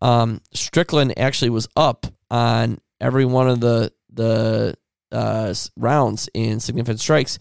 um, 0.00 0.40
Strickland 0.54 1.18
actually 1.18 1.50
was 1.50 1.68
up 1.76 2.06
on 2.30 2.78
every 2.98 3.26
one 3.26 3.48
of 3.48 3.60
the 3.60 3.92
the 4.10 4.74
uh, 5.12 5.54
rounds 5.76 6.30
in 6.32 6.60
significant 6.60 7.00
strikes. 7.00 7.38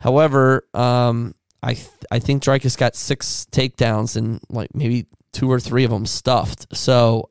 However, 0.00 0.66
um, 0.74 1.34
I 1.62 1.74
th- 1.74 1.88
I 2.10 2.18
think 2.18 2.42
Dricus 2.42 2.76
got 2.76 2.96
six 2.96 3.46
takedowns 3.50 4.16
and 4.16 4.40
like 4.48 4.74
maybe 4.74 5.06
two 5.32 5.50
or 5.50 5.60
three 5.60 5.84
of 5.84 5.90
them 5.90 6.06
stuffed. 6.06 6.76
So 6.76 7.30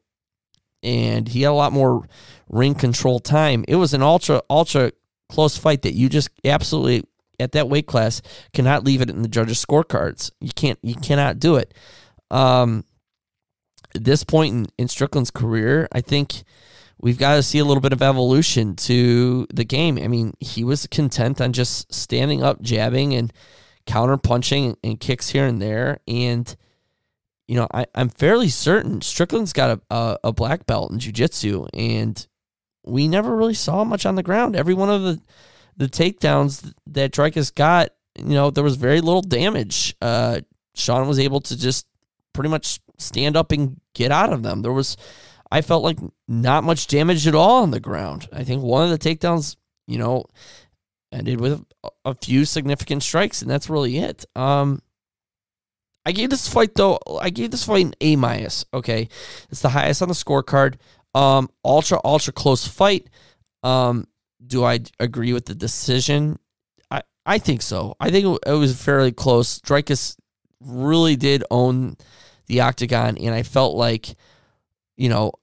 and 0.83 1.27
he 1.27 1.43
had 1.43 1.50
a 1.50 1.53
lot 1.53 1.73
more 1.73 2.07
ring 2.50 2.75
control 2.75 3.19
time. 3.19 3.65
It 3.67 3.75
was 3.75 3.93
an 3.93 4.01
ultra 4.01 4.41
ultra 4.50 4.91
close 5.29 5.57
fight 5.57 5.83
that 5.83 5.93
you 5.93 6.09
just 6.09 6.29
absolutely 6.45 7.07
at 7.39 7.53
that 7.53 7.69
weight 7.69 7.88
class 7.88 8.21
cannot 8.53 8.83
leave 8.83 9.01
it 9.01 9.09
in 9.09 9.21
the 9.21 9.27
judges' 9.27 9.63
scorecards. 9.63 10.31
You 10.39 10.51
can't 10.55 10.79
you 10.81 10.95
cannot 10.95 11.39
do 11.39 11.55
it. 11.55 11.73
Um, 12.29 12.85
at 13.93 14.05
this 14.05 14.23
point 14.23 14.53
in, 14.53 14.67
in 14.77 14.88
Strickland's 14.88 15.31
career, 15.31 15.88
I 15.91 16.01
think 16.01 16.43
we've 17.00 17.17
got 17.17 17.35
to 17.35 17.43
see 17.43 17.59
a 17.59 17.65
little 17.65 17.81
bit 17.81 17.93
of 17.93 18.01
evolution 18.01 18.75
to 18.75 19.47
the 19.53 19.65
game. 19.65 19.97
I 19.97 20.07
mean, 20.07 20.33
he 20.39 20.63
was 20.63 20.88
content 20.88 21.41
on 21.41 21.51
just 21.51 21.93
standing 21.93 22.41
up, 22.41 22.61
jabbing, 22.61 23.13
and 23.13 23.33
counter 23.85 24.17
punching 24.17 24.77
and 24.83 25.00
kicks 25.00 25.29
here 25.29 25.45
and 25.45 25.61
there, 25.61 26.00
and 26.07 26.55
you 27.47 27.55
know, 27.55 27.67
I, 27.73 27.85
I'm 27.95 28.09
fairly 28.09 28.47
certain 28.47 29.01
Strickland's 29.01 29.51
got 29.51 29.77
a, 29.89 29.95
a, 29.95 30.17
a 30.25 30.31
black 30.31 30.65
belt 30.65 30.91
in 30.91 31.00
jiu-jitsu, 31.00 31.67
and 31.73 32.25
we 32.85 33.07
never 33.07 33.35
really 33.35 33.53
saw 33.53 33.83
much 33.83 34.05
on 34.05 34.15
the 34.15 34.23
ground. 34.23 34.55
Every 34.55 34.73
one 34.73 34.89
of 34.89 35.03
the 35.03 35.21
the 35.77 35.88
takedowns 35.88 36.73
that 36.88 37.11
Dricus 37.11 37.53
got, 37.53 37.89
you 38.17 38.33
know, 38.33 38.51
there 38.51 38.63
was 38.63 38.75
very 38.75 39.01
little 39.01 39.21
damage. 39.21 39.95
Uh, 40.01 40.41
Sean 40.75 41.07
was 41.07 41.19
able 41.19 41.41
to 41.41 41.57
just 41.57 41.88
pretty 42.33 42.50
much 42.50 42.79
stand 42.97 43.35
up 43.35 43.51
and 43.51 43.79
get 43.93 44.11
out 44.11 44.31
of 44.31 44.43
them. 44.43 44.61
There 44.61 44.71
was, 44.71 44.95
I 45.51 45.61
felt 45.61 45.83
like 45.83 45.97
not 46.27 46.63
much 46.63 46.88
damage 46.88 47.27
at 47.27 47.35
all 47.35 47.63
on 47.63 47.71
the 47.71 47.79
ground. 47.79 48.27
I 48.31 48.43
think 48.43 48.63
one 48.63 48.83
of 48.83 48.91
the 48.91 49.09
takedowns, 49.09 49.55
you 49.88 49.97
know, 49.97 50.25
ended 51.11 51.39
with 51.41 51.63
a 52.05 52.15
few 52.15 52.45
significant 52.45 53.03
strikes, 53.03 53.41
and 53.41 53.49
that's 53.49 53.69
really 53.69 53.97
it. 53.97 54.25
Um, 54.35 54.81
I 56.05 56.11
gave 56.11 56.29
this 56.29 56.47
fight 56.47 56.75
though. 56.75 56.99
I 57.21 57.29
gave 57.29 57.51
this 57.51 57.65
fight 57.65 57.85
an 57.85 57.93
A 58.01 58.15
minus. 58.15 58.65
Okay, 58.73 59.07
it's 59.49 59.61
the 59.61 59.69
highest 59.69 60.01
on 60.01 60.07
the 60.07 60.13
scorecard. 60.13 60.75
Um, 61.13 61.49
ultra 61.63 61.99
ultra 62.03 62.33
close 62.33 62.65
fight. 62.65 63.09
Um, 63.63 64.07
do 64.45 64.63
I 64.63 64.79
agree 64.99 65.33
with 65.33 65.45
the 65.45 65.55
decision? 65.55 66.39
I 66.89 67.03
I 67.25 67.37
think 67.37 67.61
so. 67.61 67.95
I 67.99 68.09
think 68.09 68.39
it 68.45 68.51
was 68.51 68.81
fairly 68.81 69.11
close. 69.11 69.59
Dricus 69.59 70.17
really 70.59 71.15
did 71.15 71.43
own 71.51 71.97
the 72.47 72.61
octagon, 72.61 73.17
and 73.17 73.33
I 73.33 73.43
felt 73.43 73.75
like, 73.75 74.15
you 74.97 75.09
know, 75.09 75.33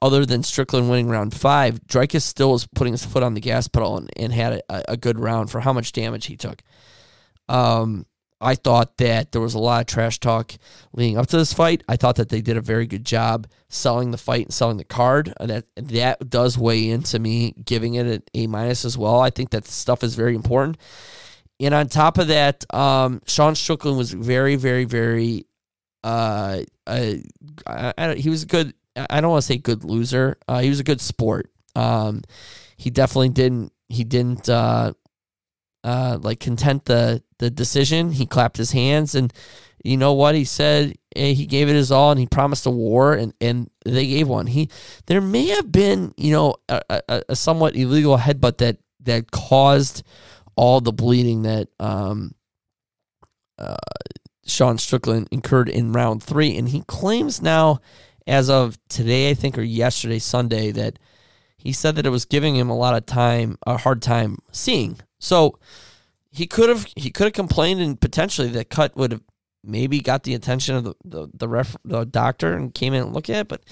other 0.00 0.24
than 0.24 0.42
Strickland 0.42 0.88
winning 0.88 1.08
round 1.08 1.34
five, 1.34 1.80
Dricus 1.86 2.22
still 2.22 2.52
was 2.52 2.66
putting 2.66 2.92
his 2.92 3.04
foot 3.04 3.22
on 3.22 3.34
the 3.34 3.40
gas 3.40 3.68
pedal 3.68 3.96
and, 3.96 4.10
and 4.16 4.32
had 4.32 4.62
a, 4.68 4.92
a 4.92 4.96
good 4.96 5.18
round 5.18 5.50
for 5.50 5.60
how 5.60 5.72
much 5.72 5.92
damage 5.92 6.26
he 6.26 6.36
took. 6.36 6.62
Um, 7.48 8.06
I 8.40 8.54
thought 8.54 8.98
that 8.98 9.32
there 9.32 9.40
was 9.40 9.54
a 9.54 9.58
lot 9.58 9.80
of 9.80 9.86
trash 9.86 10.20
talk 10.20 10.52
leading 10.92 11.18
up 11.18 11.26
to 11.28 11.36
this 11.36 11.52
fight. 11.52 11.82
I 11.88 11.96
thought 11.96 12.16
that 12.16 12.28
they 12.28 12.40
did 12.40 12.56
a 12.56 12.60
very 12.60 12.86
good 12.86 13.04
job 13.04 13.48
selling 13.68 14.12
the 14.12 14.18
fight 14.18 14.46
and 14.46 14.54
selling 14.54 14.76
the 14.76 14.84
card. 14.84 15.32
And 15.40 15.50
that 15.50 15.64
that 15.76 16.30
does 16.30 16.56
weigh 16.56 16.88
into 16.88 17.18
me 17.18 17.54
giving 17.64 17.94
it 17.94 18.06
an 18.06 18.22
A 18.34 18.46
minus 18.46 18.84
as 18.84 18.96
well. 18.96 19.20
I 19.20 19.30
think 19.30 19.50
that 19.50 19.66
stuff 19.66 20.04
is 20.04 20.14
very 20.14 20.36
important. 20.36 20.78
And 21.58 21.74
on 21.74 21.88
top 21.88 22.18
of 22.18 22.28
that, 22.28 22.64
um, 22.72 23.20
Sean 23.26 23.56
Strickland 23.56 23.98
was 23.98 24.12
very, 24.12 24.54
very, 24.54 24.84
very. 24.84 25.46
Uh, 26.04 26.60
uh, 26.86 27.14
I, 27.66 27.92
I, 27.98 28.14
he 28.14 28.30
was 28.30 28.44
good. 28.44 28.72
I 29.10 29.20
don't 29.20 29.30
want 29.30 29.42
to 29.42 29.46
say 29.46 29.58
good 29.58 29.84
loser. 29.84 30.38
Uh, 30.46 30.60
he 30.60 30.68
was 30.68 30.80
a 30.80 30.84
good 30.84 31.00
sport. 31.00 31.50
Um, 31.74 32.22
he 32.76 32.90
definitely 32.90 33.30
didn't. 33.30 33.72
He 33.88 34.04
didn't. 34.04 34.48
Uh, 34.48 34.92
uh, 35.84 36.18
like 36.20 36.40
content 36.40 36.84
the 36.84 37.22
the 37.38 37.50
decision. 37.50 38.12
He 38.12 38.26
clapped 38.26 38.56
his 38.56 38.72
hands, 38.72 39.14
and 39.14 39.32
you 39.82 39.96
know 39.96 40.12
what 40.12 40.34
he 40.34 40.44
said. 40.44 40.94
Eh, 41.16 41.32
he 41.32 41.46
gave 41.46 41.68
it 41.68 41.74
his 41.74 41.90
all, 41.92 42.10
and 42.10 42.20
he 42.20 42.26
promised 42.26 42.66
a 42.66 42.70
war, 42.70 43.14
and 43.14 43.32
and 43.40 43.70
they 43.84 44.06
gave 44.06 44.28
one. 44.28 44.46
He 44.46 44.70
there 45.06 45.20
may 45.20 45.46
have 45.46 45.70
been 45.70 46.12
you 46.16 46.32
know 46.32 46.56
a, 46.68 46.82
a, 46.90 47.22
a 47.30 47.36
somewhat 47.36 47.76
illegal 47.76 48.18
headbutt 48.18 48.58
that 48.58 48.78
that 49.00 49.30
caused 49.30 50.02
all 50.56 50.80
the 50.80 50.92
bleeding 50.92 51.42
that 51.42 51.68
um 51.78 52.34
uh, 53.58 53.76
Sean 54.46 54.78
Strickland 54.78 55.28
incurred 55.30 55.68
in 55.68 55.92
round 55.92 56.22
three, 56.22 56.56
and 56.56 56.68
he 56.68 56.82
claims 56.82 57.40
now, 57.40 57.80
as 58.28 58.50
of 58.50 58.78
today, 58.88 59.30
I 59.30 59.34
think, 59.34 59.56
or 59.58 59.62
yesterday, 59.62 60.18
Sunday, 60.18 60.70
that 60.72 60.98
he 61.56 61.72
said 61.72 61.96
that 61.96 62.06
it 62.06 62.10
was 62.10 62.26
giving 62.26 62.54
him 62.54 62.68
a 62.68 62.76
lot 62.76 62.94
of 62.94 63.06
time, 63.06 63.58
a 63.66 63.78
hard 63.78 64.02
time 64.02 64.38
seeing. 64.52 64.98
So 65.18 65.58
he 66.30 66.46
could 66.46 66.68
have 66.68 66.86
he 66.94 67.10
could 67.10 67.24
have 67.24 67.32
complained 67.32 67.80
and 67.80 68.00
potentially 68.00 68.48
the 68.48 68.64
cut 68.64 68.96
would 68.96 69.12
have 69.12 69.22
maybe 69.64 70.00
got 70.00 70.22
the 70.22 70.34
attention 70.34 70.76
of 70.76 70.84
the 70.84 70.94
the 71.04 71.28
the, 71.34 71.48
ref, 71.48 71.76
the 71.84 72.04
doctor 72.04 72.54
and 72.54 72.74
came 72.74 72.94
in 72.94 73.02
and 73.02 73.12
looked 73.14 73.30
at 73.30 73.40
it, 73.40 73.48
but 73.48 73.64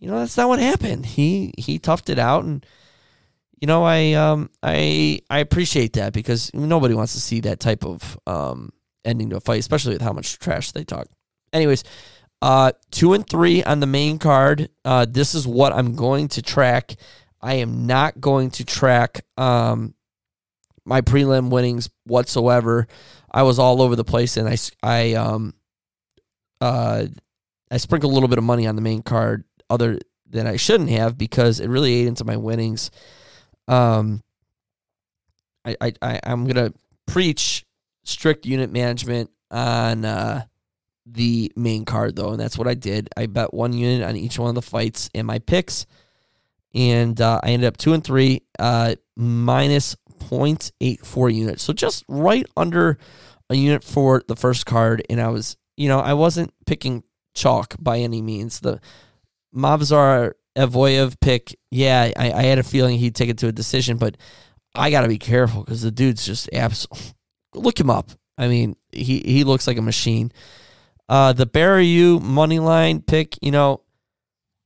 you 0.00 0.08
know 0.08 0.18
that's 0.18 0.36
not 0.36 0.48
what 0.48 0.58
happened. 0.58 1.06
He 1.06 1.52
he 1.58 1.78
toughed 1.78 2.08
it 2.08 2.18
out 2.18 2.44
and 2.44 2.64
you 3.60 3.68
know 3.68 3.84
I 3.84 4.14
um 4.14 4.50
I 4.62 5.20
I 5.30 5.38
appreciate 5.38 5.92
that 5.92 6.12
because 6.14 6.50
nobody 6.54 6.94
wants 6.94 7.12
to 7.12 7.20
see 7.20 7.40
that 7.40 7.60
type 7.60 7.84
of 7.84 8.18
um 8.26 8.70
ending 9.04 9.30
to 9.30 9.36
a 9.36 9.40
fight, 9.40 9.60
especially 9.60 9.92
with 9.92 10.02
how 10.02 10.12
much 10.12 10.38
trash 10.38 10.72
they 10.72 10.82
talk. 10.82 11.06
Anyways, 11.52 11.84
uh, 12.42 12.72
two 12.90 13.12
and 13.12 13.24
three 13.26 13.62
on 13.62 13.78
the 13.78 13.86
main 13.86 14.18
card. 14.18 14.68
Uh, 14.84 15.06
this 15.08 15.34
is 15.34 15.46
what 15.46 15.72
I'm 15.72 15.94
going 15.94 16.26
to 16.28 16.42
track. 16.42 16.96
I 17.40 17.54
am 17.54 17.86
not 17.86 18.20
going 18.20 18.50
to 18.52 18.64
track 18.64 19.24
um, 19.36 19.94
my 20.84 21.00
prelim 21.02 21.50
winnings 21.50 21.88
whatsoever. 22.04 22.88
I 23.30 23.44
was 23.44 23.60
all 23.60 23.80
over 23.80 23.94
the 23.94 24.04
place, 24.04 24.36
and 24.36 24.48
I 24.48 24.56
I 24.82 25.14
um 25.14 25.54
uh 26.60 27.06
I 27.70 27.76
sprinkled 27.76 28.12
a 28.12 28.14
little 28.14 28.28
bit 28.28 28.38
of 28.38 28.44
money 28.44 28.66
on 28.66 28.74
the 28.74 28.82
main 28.82 29.02
card, 29.02 29.44
other 29.70 30.00
than 30.28 30.48
I 30.48 30.56
shouldn't 30.56 30.90
have, 30.90 31.16
because 31.16 31.60
it 31.60 31.68
really 31.68 31.94
ate 31.94 32.08
into 32.08 32.24
my 32.24 32.36
winnings. 32.36 32.90
Um, 33.68 34.22
I 35.64 35.76
I, 35.80 35.92
I 36.02 36.20
I'm 36.24 36.46
gonna 36.46 36.74
preach 37.06 37.64
strict 38.02 38.46
unit 38.46 38.72
management 38.72 39.30
on 39.50 40.04
uh 40.04 40.44
the 41.04 41.52
main 41.56 41.84
card 41.84 42.16
though, 42.16 42.30
and 42.30 42.40
that's 42.40 42.58
what 42.58 42.68
I 42.68 42.74
did. 42.74 43.10
I 43.16 43.26
bet 43.26 43.52
one 43.52 43.72
unit 43.72 44.06
on 44.06 44.16
each 44.16 44.38
one 44.38 44.48
of 44.48 44.54
the 44.54 44.62
fights 44.62 45.10
and 45.14 45.26
my 45.26 45.38
picks, 45.38 45.86
and 46.74 47.20
uh, 47.20 47.40
I 47.42 47.50
ended 47.50 47.68
up 47.68 47.76
two 47.76 47.92
and 47.92 48.04
three, 48.04 48.42
uh, 48.58 48.94
minus 49.16 49.96
0.84 50.22 51.34
units. 51.34 51.62
So 51.62 51.72
just 51.72 52.04
right 52.08 52.46
under 52.56 52.98
a 53.50 53.54
unit 53.54 53.84
for 53.84 54.22
the 54.26 54.36
first 54.36 54.66
card. 54.66 55.02
And 55.10 55.20
I 55.20 55.28
was, 55.28 55.56
you 55.76 55.88
know, 55.88 56.00
I 56.00 56.14
wasn't 56.14 56.52
picking 56.66 57.02
chalk 57.34 57.76
by 57.78 57.98
any 57.98 58.22
means. 58.22 58.60
The 58.60 58.80
Movsar 59.54 60.32
Evloev 60.56 61.20
pick, 61.20 61.56
yeah, 61.70 62.10
I, 62.16 62.32
I, 62.32 62.42
had 62.42 62.58
a 62.58 62.62
feeling 62.62 62.98
he'd 62.98 63.14
take 63.14 63.30
it 63.30 63.38
to 63.38 63.48
a 63.48 63.52
decision, 63.52 63.96
but 63.96 64.16
I 64.74 64.90
got 64.90 65.02
to 65.02 65.08
be 65.08 65.18
careful 65.18 65.64
because 65.64 65.82
the 65.82 65.90
dude's 65.90 66.24
just 66.24 66.48
absolutely. 66.52 67.14
Look 67.54 67.78
him 67.78 67.90
up. 67.90 68.10
I 68.38 68.48
mean, 68.48 68.76
he, 68.92 69.20
he 69.20 69.44
looks 69.44 69.66
like 69.66 69.76
a 69.76 69.82
machine. 69.82 70.32
Uh, 71.08 71.32
the 71.32 71.46
Barriault 71.46 72.22
money 72.22 72.58
line 72.58 73.00
pick, 73.02 73.36
you 73.42 73.50
know, 73.50 73.82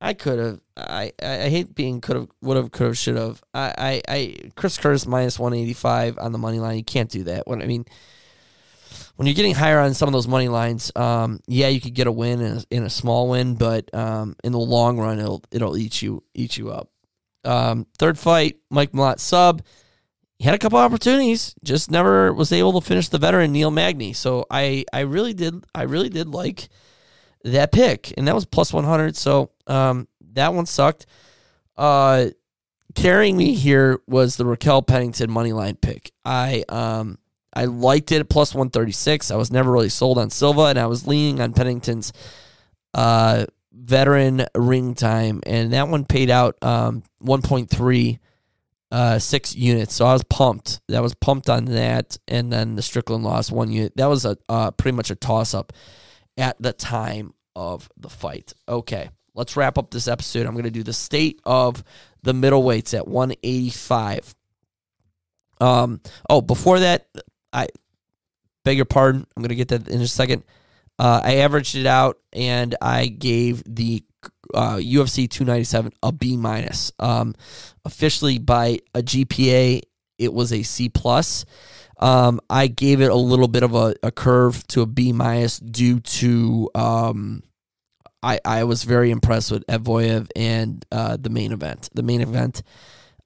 I 0.01 0.13
could 0.13 0.39
have. 0.39 0.61
I, 0.77 1.13
I 1.23 1.49
hate 1.49 1.75
being 1.75 2.03
could 2.03 2.17
have, 2.17 2.29
would 2.43 2.57
have, 2.57 2.71
could 2.71 2.89
have, 2.89 2.99
should 2.99 3.17
have. 3.17 3.43
I, 3.55 3.73
I, 3.79 4.03
I 4.09 4.37
Chris 4.55 4.77
Curtis 4.77 5.07
minus 5.07 5.39
one 5.39 5.55
eighty 5.55 5.73
five 5.73 6.19
on 6.19 6.33
the 6.33 6.39
money 6.39 6.59
line. 6.59 6.77
You 6.77 6.85
can't 6.85 7.11
do 7.11 7.25
that. 7.25 7.47
When 7.47 7.63
I 7.63 7.67
mean, 7.67 7.87
when 9.17 9.27
you're 9.27 9.35
getting 9.35 9.55
higher 9.55 9.81
on 9.81 9.95
some 9.95 10.07
of 10.07 10.13
those 10.13 10.29
money 10.29 10.49
lines, 10.49 10.93
um, 10.95 11.41
yeah, 11.47 11.69
you 11.69 11.81
could 11.81 11.95
get 11.95 12.07
a 12.07 12.13
win 12.13 12.65
in 12.71 12.83
a, 12.83 12.87
a 12.87 12.91
small 12.91 13.31
win, 13.31 13.55
but 13.55 13.93
um, 13.95 14.37
in 14.45 14.53
the 14.53 14.59
long 14.59 14.99
run, 14.99 15.19
it'll 15.19 15.43
it'll 15.51 15.77
eat 15.79 16.03
you 16.03 16.23
eat 16.35 16.59
you 16.59 16.71
up. 16.71 16.91
Um, 17.43 17.87
third 17.99 18.19
fight, 18.19 18.59
Mike 18.71 18.93
Malott 18.93 19.19
sub. 19.19 19.63
He 20.39 20.45
had 20.45 20.55
a 20.55 20.59
couple 20.59 20.79
opportunities, 20.79 21.55
just 21.65 21.91
never 21.91 22.33
was 22.33 22.53
able 22.53 22.79
to 22.79 22.87
finish 22.87 23.09
the 23.09 23.19
veteran 23.19 23.53
Neil 23.53 23.71
Magny. 23.71 24.13
So 24.13 24.47
I 24.51 24.85
I 24.93 25.01
really 25.01 25.33
did 25.33 25.65
I 25.75 25.83
really 25.83 26.11
did 26.11 26.29
like 26.29 26.69
that 27.45 27.73
pick, 27.73 28.13
and 28.17 28.29
that 28.29 28.35
was 28.35 28.45
plus 28.45 28.73
one 28.73 28.85
hundred. 28.85 29.17
So 29.17 29.51
um, 29.67 30.09
that 30.33 30.53
one 30.53 30.67
sucked. 30.67 31.07
Uh, 31.77 32.29
carrying 32.95 33.37
me 33.37 33.55
here 33.55 34.01
was 34.07 34.37
the 34.37 34.45
Raquel 34.45 34.83
Pennington 34.83 35.31
money 35.31 35.53
line 35.53 35.77
pick. 35.77 36.13
I 36.25 36.65
um 36.69 37.19
I 37.57 37.65
liked 37.65 38.13
it 38.13 38.21
at 38.21 38.29
plus 38.29 38.55
136. 38.55 39.31
I 39.31 39.37
was 39.37 39.51
never 39.51 39.73
really 39.73 39.89
sold 39.89 40.19
on 40.19 40.29
Silva, 40.29 40.65
and 40.65 40.79
I 40.79 40.87
was 40.87 41.07
leaning 41.07 41.41
on 41.41 41.55
Pennington's 41.55 42.13
uh, 42.93 43.47
veteran 43.73 44.45
ring 44.55 44.95
time, 44.95 45.41
and 45.47 45.73
that 45.73 45.89
one 45.89 46.05
paid 46.05 46.29
out 46.29 46.57
um, 46.61 47.03
1.3 47.25 48.19
uh, 48.97 49.19
six 49.19 49.55
units. 49.55 49.95
So 49.95 50.07
I 50.07 50.15
was 50.15 50.25
pumped. 50.25 50.81
That 50.89 51.03
was 51.03 51.15
pumped 51.15 51.51
on 51.51 51.67
that, 51.67 52.17
and 52.27 52.51
then 52.51 52.77
the 52.77 52.83
Strickland 52.83 53.25
lost 53.25 53.53
one 53.53 53.71
unit. 53.71 53.93
That 53.97 54.07
was 54.07 54.25
a 54.25 54.39
uh, 54.49 54.71
pretty 54.71 54.97
much 54.97 55.11
a 55.11 55.15
toss 55.15 55.53
up 55.53 55.75
at 56.39 56.57
the 56.59 56.73
time 56.73 57.35
of 57.55 57.91
the 57.99 58.09
fight. 58.09 58.55
Okay, 58.67 59.11
let's 59.35 59.55
wrap 59.55 59.77
up 59.77 59.91
this 59.91 60.09
episode. 60.09 60.47
I'm 60.47 60.55
going 60.55 60.65
to 60.65 60.71
do 60.71 60.83
the 60.83 60.95
state 60.95 61.43
of 61.45 61.85
the 62.23 62.33
middleweights 62.33 62.97
at 62.97 63.07
185. 63.07 64.35
Um. 65.61 66.01
Oh, 66.31 66.41
before 66.41 66.81
that, 66.81 67.07
I 67.53 67.69
beg 68.65 68.79
your 68.79 68.87
pardon. 68.87 69.27
I'm 69.37 69.43
going 69.43 69.51
to 69.51 69.57
get 69.57 69.69
that 69.69 69.89
in 69.89 70.01
a 70.01 70.07
second. 70.07 70.43
Uh, 70.99 71.21
I 71.23 71.37
averaged 71.37 71.75
it 71.75 71.85
out 71.85 72.19
and 72.33 72.75
I 72.81 73.09
gave 73.09 73.63
the 73.67 74.06
uh, 74.57 74.77
UFC 74.77 75.29
297 75.31 75.93
a 76.03 76.13
B 76.13 76.37
minus. 76.37 76.93
Um, 76.99 77.35
officially 77.85 78.39
by 78.39 78.81
a 78.95 79.03
GPA, 79.03 79.83
it 80.19 80.33
was 80.33 80.53
a 80.53 80.63
C 80.63 80.89
plus. 80.89 81.45
Um, 81.99 82.41
I 82.51 82.67
gave 82.67 83.01
it 83.01 83.11
a 83.11 83.17
little 83.17 83.49
bit 83.49 83.63
of 83.63 83.75
a, 83.75 83.95
a 84.03 84.11
curve 84.11 84.67
to 84.69 84.83
a 84.83 84.87
B 84.87 85.13
minus 85.13 85.59
due 85.59 86.01
to 86.01 86.71
um, 86.75 87.43
I 88.23 88.41
I 88.45 88.65
was 88.65 88.85
very 88.85 89.11
impressed 89.11 89.51
with 89.51 89.67
Evloev 89.67 90.29
and 90.35 90.85
uh, 90.91 91.17
the 91.17 91.31
main 91.31 91.53
event. 91.53 91.89
The 91.95 92.03
main 92.03 92.21
event 92.21 92.63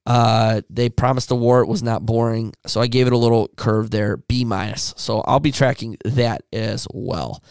uh, 0.07 0.63
they 0.71 0.89
promised 0.89 1.31
a 1.31 1.35
war. 1.35 1.61
It 1.61 1.69
was 1.69 1.83
not 1.83 2.05
boring. 2.05 2.53
So 2.67 2.81
I 2.81 2.87
gave 2.87 3.07
it 3.07 3.13
a 3.13 3.19
little 3.19 3.49
curve 3.57 3.91
there, 3.91 4.17
B 4.17 4.45
minus. 4.45 4.95
So 4.97 5.21
I'll 5.21 5.41
be 5.41 5.53
tracking 5.53 5.99
that 6.05 6.43
as 6.53 6.87
well. 6.93 7.43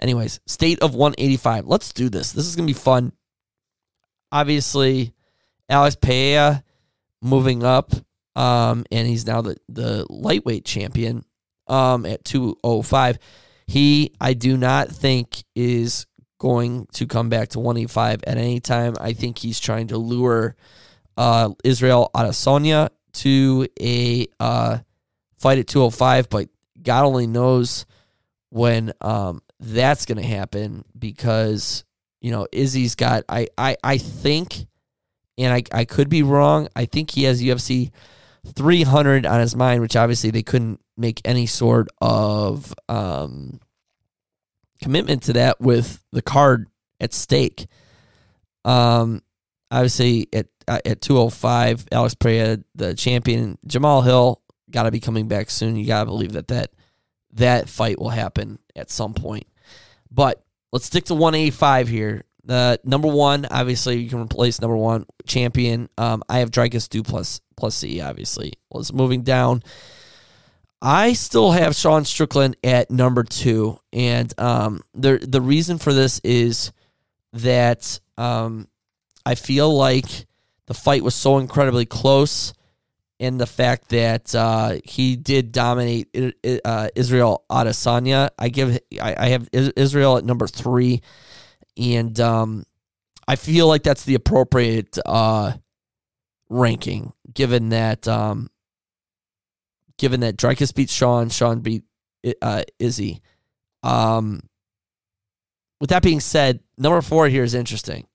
Anyways, 0.00 0.40
state 0.46 0.80
of 0.80 0.94
185. 0.94 1.66
Let's 1.66 1.92
do 1.92 2.08
this. 2.08 2.32
This 2.32 2.46
is 2.46 2.56
to 2.68 2.74
be 2.74 2.78
fun. 2.78 3.12
Obviously, 4.30 5.14
Alex 5.68 5.96
Pereira 5.96 6.62
moving 7.22 7.64
up, 7.64 7.92
um, 8.36 8.84
and 8.90 9.08
he's 9.08 9.26
now 9.26 9.42
the, 9.42 9.56
the 9.68 10.06
lightweight 10.08 10.64
champion 10.64 11.24
um, 11.66 12.06
at 12.06 12.24
205. 12.24 13.18
He, 13.66 14.12
I 14.20 14.34
do 14.34 14.56
not 14.56 14.88
think, 14.88 15.44
is 15.54 16.06
going 16.38 16.86
to 16.92 17.06
come 17.06 17.28
back 17.28 17.48
to 17.50 17.58
185 17.58 18.22
at 18.26 18.38
any 18.38 18.60
time. 18.60 18.94
I 19.00 19.12
think 19.12 19.38
he's 19.38 19.60
trying 19.60 19.88
to 19.88 19.98
lure 19.98 20.56
uh, 21.16 21.50
Israel 21.64 22.10
Adesanya 22.14 22.90
to 23.14 23.66
a 23.80 24.26
uh, 24.38 24.78
fight 25.38 25.58
at 25.58 25.66
205, 25.66 26.28
but 26.28 26.48
God 26.80 27.04
only 27.04 27.26
knows 27.26 27.86
when 28.50 28.92
um, 29.00 29.42
that's 29.60 30.06
going 30.06 30.18
to 30.18 30.26
happen 30.26 30.84
because 30.98 31.84
you 32.20 32.30
know 32.30 32.46
Izzy's 32.52 32.94
got 32.94 33.24
I 33.28 33.48
I 33.56 33.76
I 33.82 33.98
think, 33.98 34.66
and 35.36 35.52
I 35.52 35.62
I 35.72 35.84
could 35.84 36.08
be 36.08 36.22
wrong. 36.22 36.68
I 36.74 36.84
think 36.84 37.10
he 37.10 37.24
has 37.24 37.42
UFC 37.42 37.90
300 38.46 39.26
on 39.26 39.40
his 39.40 39.56
mind, 39.56 39.80
which 39.80 39.96
obviously 39.96 40.30
they 40.30 40.42
couldn't 40.42 40.80
make 40.96 41.20
any 41.24 41.46
sort 41.46 41.88
of 42.00 42.74
um, 42.88 43.60
commitment 44.82 45.22
to 45.24 45.32
that 45.34 45.60
with 45.60 46.02
the 46.12 46.22
card 46.22 46.68
at 47.00 47.12
stake. 47.12 47.66
Um, 48.64 49.22
obviously 49.70 50.28
at 50.32 50.46
uh, 50.66 50.80
at 50.84 51.00
205, 51.00 51.86
Alex 51.92 52.14
Pereira, 52.14 52.58
the 52.74 52.94
champion, 52.94 53.58
Jamal 53.66 54.02
Hill, 54.02 54.42
got 54.70 54.82
to 54.82 54.90
be 54.90 55.00
coming 55.00 55.28
back 55.28 55.50
soon. 55.50 55.76
You 55.76 55.86
got 55.86 56.00
to 56.00 56.06
believe 56.06 56.32
that 56.32 56.48
that 56.48 56.72
that 57.32 57.68
fight 57.68 57.98
will 57.98 58.10
happen 58.10 58.58
at 58.76 58.90
some 58.90 59.14
point. 59.14 59.46
But 60.10 60.44
let's 60.72 60.86
stick 60.86 61.04
to 61.06 61.14
185 61.14 61.88
here. 61.88 62.24
Uh, 62.48 62.78
number 62.84 63.08
one, 63.08 63.46
obviously, 63.50 63.98
you 63.98 64.08
can 64.08 64.20
replace 64.20 64.60
number 64.60 64.76
one 64.76 65.04
champion. 65.26 65.88
Um, 65.98 66.22
I 66.28 66.38
have 66.38 66.50
Dricus 66.50 66.88
Du 66.88 67.02
plus 67.02 67.40
plus 67.56 67.74
C. 67.74 68.00
Obviously, 68.00 68.54
was 68.70 68.92
moving 68.92 69.22
down. 69.22 69.62
I 70.80 71.12
still 71.12 71.50
have 71.50 71.74
Sean 71.74 72.04
Strickland 72.04 72.56
at 72.62 72.90
number 72.90 73.24
two, 73.24 73.80
and 73.92 74.32
um, 74.38 74.82
the 74.94 75.18
the 75.18 75.40
reason 75.40 75.78
for 75.78 75.92
this 75.92 76.20
is 76.24 76.72
that 77.32 78.00
um, 78.16 78.68
I 79.26 79.34
feel 79.34 79.76
like 79.76 80.26
the 80.66 80.74
fight 80.74 81.02
was 81.02 81.14
so 81.14 81.38
incredibly 81.38 81.84
close, 81.84 82.54
and 83.20 83.40
the 83.40 83.46
fact 83.46 83.88
that 83.88 84.34
uh, 84.34 84.78
he 84.84 85.16
did 85.16 85.52
dominate 85.52 86.08
uh, 86.64 86.88
Israel 86.94 87.44
Adesanya. 87.50 88.30
I 88.38 88.48
give 88.48 88.78
I, 89.00 89.14
I, 89.18 89.28
have 89.30 89.48
Israel 89.52 90.18
at 90.18 90.24
number 90.24 90.46
three, 90.46 91.02
and 91.76 92.18
um, 92.20 92.64
I 93.26 93.36
feel 93.36 93.66
like 93.66 93.82
that's 93.82 94.04
the 94.04 94.14
appropriate 94.14 94.98
uh, 95.04 95.54
ranking, 96.48 97.12
given 97.32 97.70
that 97.70 98.06
um, 98.06 98.50
given 99.98 100.20
that 100.20 100.36
Dricus 100.36 100.74
beat 100.74 100.90
Sean, 100.90 101.28
Sean 101.28 101.60
beat 101.60 101.82
Izzy. 102.78 103.20
Um, 103.82 104.42
with 105.80 105.90
that 105.90 106.02
being 106.02 106.20
said, 106.20 106.60
number 106.76 107.00
four 107.02 107.28
here 107.28 107.44
is 107.44 107.54
interesting. 107.54 108.06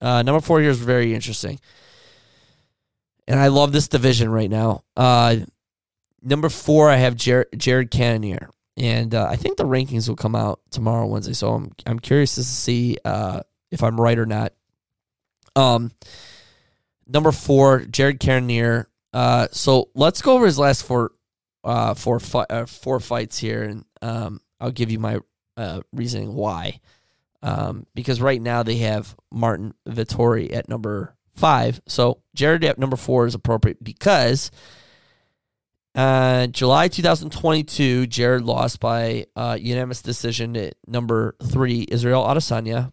Uh, 0.00 0.22
number 0.22 0.40
four 0.40 0.60
here 0.60 0.70
is 0.70 0.78
very 0.78 1.14
interesting. 1.14 1.58
And 3.28 3.40
I 3.40 3.48
love 3.48 3.72
this 3.72 3.88
division 3.88 4.30
right 4.30 4.50
now. 4.50 4.84
Uh, 4.96 5.36
number 6.22 6.48
four, 6.48 6.90
I 6.90 6.96
have 6.96 7.16
Jared, 7.16 7.48
Jared 7.56 7.90
Cannonier. 7.90 8.50
And 8.76 9.14
uh, 9.14 9.26
I 9.28 9.36
think 9.36 9.56
the 9.56 9.64
rankings 9.64 10.08
will 10.08 10.16
come 10.16 10.36
out 10.36 10.60
tomorrow, 10.70 11.06
Wednesday. 11.06 11.32
So 11.32 11.54
I'm 11.54 11.72
I'm 11.86 11.98
curious 11.98 12.34
to 12.34 12.44
see 12.44 12.98
uh, 13.04 13.40
if 13.70 13.82
I'm 13.82 13.98
right 13.98 14.18
or 14.18 14.26
not. 14.26 14.52
Um, 15.54 15.92
number 17.06 17.32
four, 17.32 17.80
Jared 17.80 18.20
Cannonier. 18.20 18.88
Uh, 19.14 19.48
so 19.50 19.88
let's 19.94 20.20
go 20.20 20.34
over 20.34 20.44
his 20.44 20.58
last 20.58 20.82
four, 20.82 21.12
uh, 21.64 21.94
four, 21.94 22.20
fi- 22.20 22.44
uh, 22.50 22.66
four 22.66 23.00
fights 23.00 23.38
here, 23.38 23.62
and 23.62 23.86
um, 24.02 24.42
I'll 24.60 24.70
give 24.70 24.90
you 24.90 24.98
my 24.98 25.20
uh, 25.56 25.80
reasoning 25.92 26.34
why. 26.34 26.80
Um, 27.42 27.86
because 27.94 28.20
right 28.20 28.42
now 28.42 28.62
they 28.62 28.76
have 28.76 29.16
Marvin 29.32 29.72
Vettori 29.88 30.52
at 30.54 30.68
number 30.68 31.15
five. 31.36 31.80
So 31.86 32.22
Jared 32.34 32.64
at 32.64 32.78
number 32.78 32.96
four 32.96 33.26
is 33.26 33.34
appropriate 33.34 33.82
because 33.82 34.50
uh, 35.94 36.46
July 36.48 36.88
2022, 36.88 38.06
Jared 38.06 38.42
lost 38.42 38.80
by 38.80 39.26
uh, 39.34 39.56
unanimous 39.58 40.02
decision 40.02 40.56
at 40.56 40.74
number 40.86 41.36
three, 41.42 41.86
Israel 41.90 42.22
Adesanya. 42.24 42.92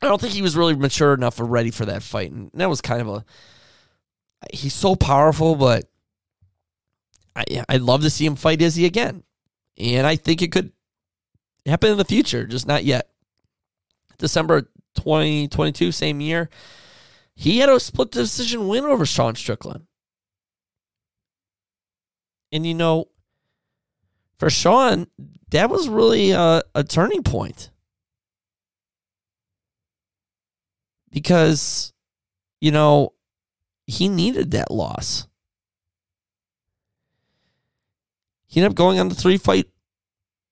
I 0.00 0.06
don't 0.06 0.20
think 0.20 0.32
he 0.32 0.40
was 0.40 0.56
really 0.56 0.74
mature 0.74 1.12
enough 1.12 1.38
or 1.38 1.44
ready 1.44 1.70
for 1.70 1.84
that 1.84 2.02
fight. 2.02 2.32
And 2.32 2.50
that 2.54 2.70
was 2.70 2.80
kind 2.80 3.02
of 3.02 3.08
a. 3.08 3.24
He's 4.50 4.72
so 4.72 4.96
powerful, 4.96 5.54
but 5.54 5.90
I, 7.36 7.44
I'd 7.68 7.82
love 7.82 8.00
to 8.02 8.10
see 8.10 8.24
him 8.24 8.36
fight 8.36 8.62
Izzy 8.62 8.86
again. 8.86 9.22
And 9.76 10.06
I 10.06 10.16
think 10.16 10.40
it 10.40 10.52
could 10.52 10.72
happen 11.66 11.90
in 11.90 11.98
the 11.98 12.04
future, 12.06 12.46
just 12.46 12.66
not 12.66 12.84
yet. 12.84 13.10
December 14.16 14.62
2022, 14.96 15.92
same 15.92 16.20
year, 16.20 16.48
he 17.34 17.58
had 17.58 17.68
a 17.68 17.80
split 17.80 18.10
decision 18.10 18.68
win 18.68 18.84
over 18.84 19.06
Sean 19.06 19.34
Strickland. 19.34 19.86
And 22.52 22.66
you 22.66 22.74
know, 22.74 23.06
for 24.38 24.50
Sean, 24.50 25.06
that 25.50 25.70
was 25.70 25.88
really 25.88 26.30
a, 26.32 26.62
a 26.74 26.84
turning 26.84 27.22
point. 27.22 27.70
Because, 31.10 31.92
you 32.60 32.70
know, 32.70 33.14
he 33.86 34.08
needed 34.08 34.52
that 34.52 34.70
loss. 34.70 35.26
He 38.46 38.60
ended 38.60 38.72
up 38.72 38.76
going 38.76 38.98
on 38.98 39.08
the 39.08 39.14
three 39.14 39.36
fight 39.36 39.68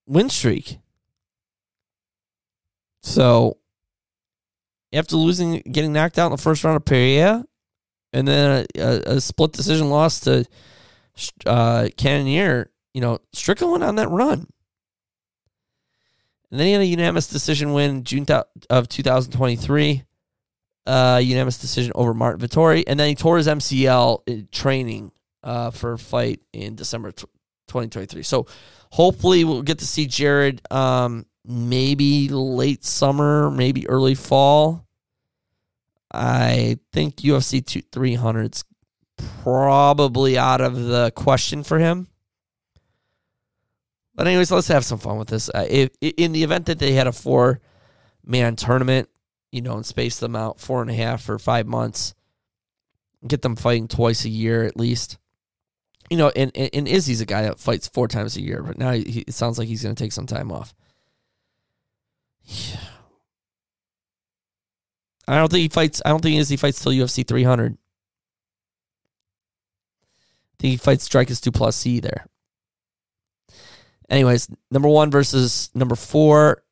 win 0.07 0.29
streak. 0.29 0.79
So 3.03 3.59
after 4.93 5.17
losing, 5.17 5.63
getting 5.71 5.93
knocked 5.93 6.19
out 6.19 6.27
in 6.27 6.33
the 6.33 6.43
first 6.43 6.65
round 6.65 6.77
of 6.77 6.85
Pereira, 6.85 7.45
and 8.13 8.27
then 8.27 8.67
a, 8.77 8.81
a, 8.81 9.17
a 9.17 9.21
split 9.21 9.53
decision 9.53 9.91
loss 9.91 10.21
to 10.21 10.45
uh, 11.47 11.89
you 12.95 13.01
know, 13.01 13.19
Strickland 13.33 13.73
went 13.73 13.85
on 13.85 13.97
that 13.97 14.09
run. 14.09 14.47
And 16.51 16.59
then 16.59 16.67
he 16.67 16.73
had 16.73 16.83
a 16.83 16.87
unanimous 16.87 17.29
decision 17.29 17.73
win 17.73 18.05
June 18.05 18.25
th- 18.25 18.45
of 18.71 18.89
2023. 18.89 20.05
Uh, 20.87 21.21
unanimous 21.23 21.59
decision 21.59 21.93
over 21.95 22.15
Marvin 22.15 22.49
Vettori. 22.49 22.85
And 22.87 22.99
then 22.99 23.09
he 23.09 23.15
tore 23.15 23.37
his 23.37 23.47
MCL 23.47 24.51
training 24.51 25.13
uh, 25.43 25.71
for 25.71 25.93
a 25.93 25.99
fight 25.99 26.41
in 26.55 26.77
December 26.77 27.13
t- 27.13 27.27
2023. 27.69 28.23
So 28.23 28.47
hopefully 28.91 29.45
we'll 29.45 29.63
get 29.63 29.81
to 29.81 29.87
see 29.87 30.07
Jared 30.07 30.63
um, 30.73 31.27
maybe 31.49 32.29
late 32.29 32.85
summer, 32.85 33.51
maybe 33.51 33.89
early 33.89 34.15
fall. 34.15 34.87
I 36.13 36.79
think 36.93 37.17
UFC 37.17 37.85
300 37.91 38.55
is 38.55 38.65
probably 39.43 40.39
out 40.39 40.61
of 40.61 40.77
the 40.77 41.11
question 41.17 41.63
for 41.63 41.79
him. 41.79 42.09
But 44.15 44.27
anyways, 44.27 44.51
let's 44.51 44.69
have 44.69 44.85
some 44.85 44.99
fun 44.99 45.19
with 45.19 45.29
this. 45.29 45.49
Uh, 45.49 45.67
if, 45.69 45.91
in 46.01 46.33
the 46.33 46.43
event 46.43 46.67
that 46.67 46.79
they 46.79 46.93
had 46.93 47.07
a 47.07 47.13
four 47.13 47.61
man 48.25 48.57
tournament, 48.57 49.09
you 49.53 49.63
know, 49.63 49.77
and 49.77 49.87
space 49.87 50.19
them 50.19 50.37
out 50.37 50.61
four 50.61 50.83
and 50.83 50.91
a 50.91 50.95
half 50.95 51.29
or 51.29 51.39
five 51.39 51.67
months, 51.67 52.15
get 53.27 53.43
them 53.43 53.57
fighting 53.57 53.89
twice 53.89 54.25
a 54.25 54.29
year 54.29 54.65
at 54.65 54.77
least. 54.77 55.19
You 56.11 56.17
know, 56.17 56.33
and, 56.35 56.51
and, 56.55 56.71
and 56.73 56.89
Izzy's 56.89 57.21
a 57.21 57.27
guy 57.27 57.43
that 57.43 57.61
fights 57.61 57.87
four 57.89 58.09
times 58.09 58.37
a 58.37 58.43
year, 58.43 58.63
but 58.63 58.79
now 58.79 58.93
he, 58.93 59.25
it 59.27 59.35
sounds 59.35 59.59
like 59.59 59.69
he's 59.69 59.83
going 59.83 59.95
to 59.95 60.03
take 60.03 60.13
some 60.13 60.27
time 60.27 60.51
off. 60.51 60.75
I 65.29 65.37
don't 65.37 65.51
think 65.51 65.63
he 65.63 65.69
fights. 65.69 66.01
I 66.05 66.09
don't 66.09 66.23
think 66.23 66.39
Izzy 66.39 66.57
fights 66.57 66.83
till 66.83 66.93
UFC 66.93 67.27
300. 67.27 67.73
I 67.73 67.77
think 70.59 70.71
he 70.73 70.77
fights 70.77 71.09
Dricus 71.09 71.53
Plessis 71.53 72.01
there. 72.01 72.27
Anyways, 74.09 74.49
number 74.71 74.89
one 74.89 75.11
versus 75.11 75.71
number 75.75 75.95
four, 75.95 76.63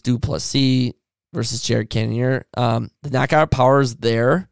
Du 0.00 0.18
Plessis 0.18 0.94
versus 1.32 1.62
Jared 1.62 1.90
Cannonier. 1.90 2.46
Um, 2.56 2.90
the 3.02 3.10
knockout 3.10 3.50
power 3.50 3.80
is 3.80 3.96
there. 3.96 4.48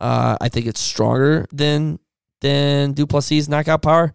Uh, 0.00 0.36
I 0.40 0.48
think 0.48 0.66
it's 0.66 0.80
stronger 0.80 1.46
than 1.52 1.98
than 2.40 2.92
Du 2.92 3.06
Plessis' 3.06 3.48
knockout 3.48 3.82
power. 3.82 4.12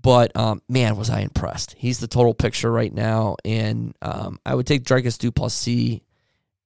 But 0.00 0.36
um, 0.36 0.62
man, 0.68 0.96
was 0.96 1.10
I 1.10 1.20
impressed. 1.20 1.74
He's 1.76 1.98
the 1.98 2.06
total 2.06 2.34
picture 2.34 2.70
right 2.70 2.92
now, 2.92 3.36
and 3.44 3.94
um, 4.00 4.38
I 4.46 4.54
would 4.54 4.66
take 4.66 4.84
Du 4.84 5.32
Plessis 5.32 6.00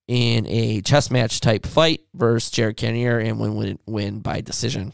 in 0.08 0.46
a 0.48 0.80
chess 0.82 1.10
match 1.10 1.40
type 1.40 1.64
fight 1.64 2.02
versus 2.14 2.50
Jared 2.50 2.76
Cannonier 2.76 3.18
and 3.18 3.40
win 3.40 3.54
win 3.54 3.78
win 3.86 4.20
by 4.20 4.40
decision. 4.40 4.92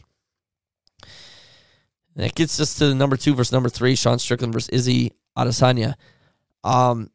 that 2.15 2.35
gets 2.35 2.59
us 2.59 2.75
to 2.75 2.93
number 2.95 3.17
two 3.17 3.35
versus 3.35 3.51
number 3.51 3.69
three, 3.69 3.95
Sean 3.95 4.19
Strickland 4.19 4.53
versus 4.53 4.69
Izzy 4.69 5.11
Adesanya. 5.37 5.95
Um, 6.63 7.09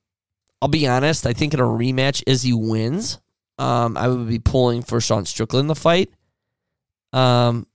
I'll 0.60 0.68
be 0.68 0.86
honest. 0.86 1.26
I 1.26 1.32
think 1.32 1.54
in 1.54 1.60
a 1.60 1.64
rematch, 1.64 2.22
Izzy 2.26 2.52
wins. 2.52 3.18
Um, 3.58 3.96
I 3.96 4.08
would 4.08 4.28
be 4.28 4.38
pulling 4.38 4.82
for 4.82 5.00
Sean 5.00 5.24
Strickland 5.24 5.64
in 5.64 5.68
the 5.68 5.74
fight. 5.74 6.10
Um, 7.12 7.66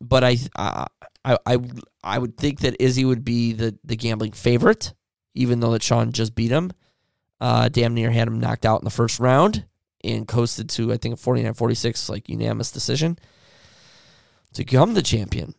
but 0.00 0.22
I, 0.22 0.36
I, 1.24 1.38
I, 1.46 1.58
I 2.02 2.18
would 2.18 2.36
think 2.36 2.60
that 2.60 2.80
Izzy 2.80 3.04
would 3.04 3.24
be 3.24 3.52
the 3.52 3.78
the 3.84 3.96
gambling 3.96 4.32
favorite, 4.32 4.94
even 5.34 5.60
though 5.60 5.72
that 5.72 5.82
Sean 5.82 6.12
just 6.12 6.34
beat 6.34 6.50
him. 6.50 6.72
Uh, 7.40 7.68
damn 7.68 7.94
near 7.94 8.10
had 8.10 8.28
him 8.28 8.40
knocked 8.40 8.64
out 8.64 8.80
in 8.80 8.84
the 8.84 8.90
first 8.90 9.18
round 9.18 9.64
and 10.04 10.28
coasted 10.28 10.68
to 10.70 10.92
I 10.92 10.96
think 10.96 11.14
a 11.14 11.18
49-46 11.18 12.08
like 12.08 12.28
unanimous 12.28 12.70
decision 12.70 13.18
to 14.54 14.64
become 14.64 14.94
the 14.94 15.02
champion. 15.02 15.54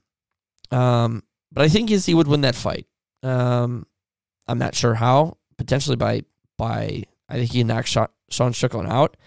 Um, 0.72 1.24
but 1.52 1.64
I 1.64 1.70
think 1.70 1.92
Izzy 1.92 2.14
would 2.14 2.28
win 2.28 2.42
that 2.42 2.56
fight. 2.56 2.88
Um, 3.22 3.86
I'm 4.48 4.60
not 4.60 4.76
sure 4.76 4.96
how. 4.96 5.38
Potentially 5.58 5.96
by 5.96 6.24
by 6.58 7.04
I 7.30 7.36
think 7.36 7.52
he 7.52 7.64
knocked 7.64 7.88
Sean 7.88 8.54
Strickland 8.54 8.90
out. 8.90 9.18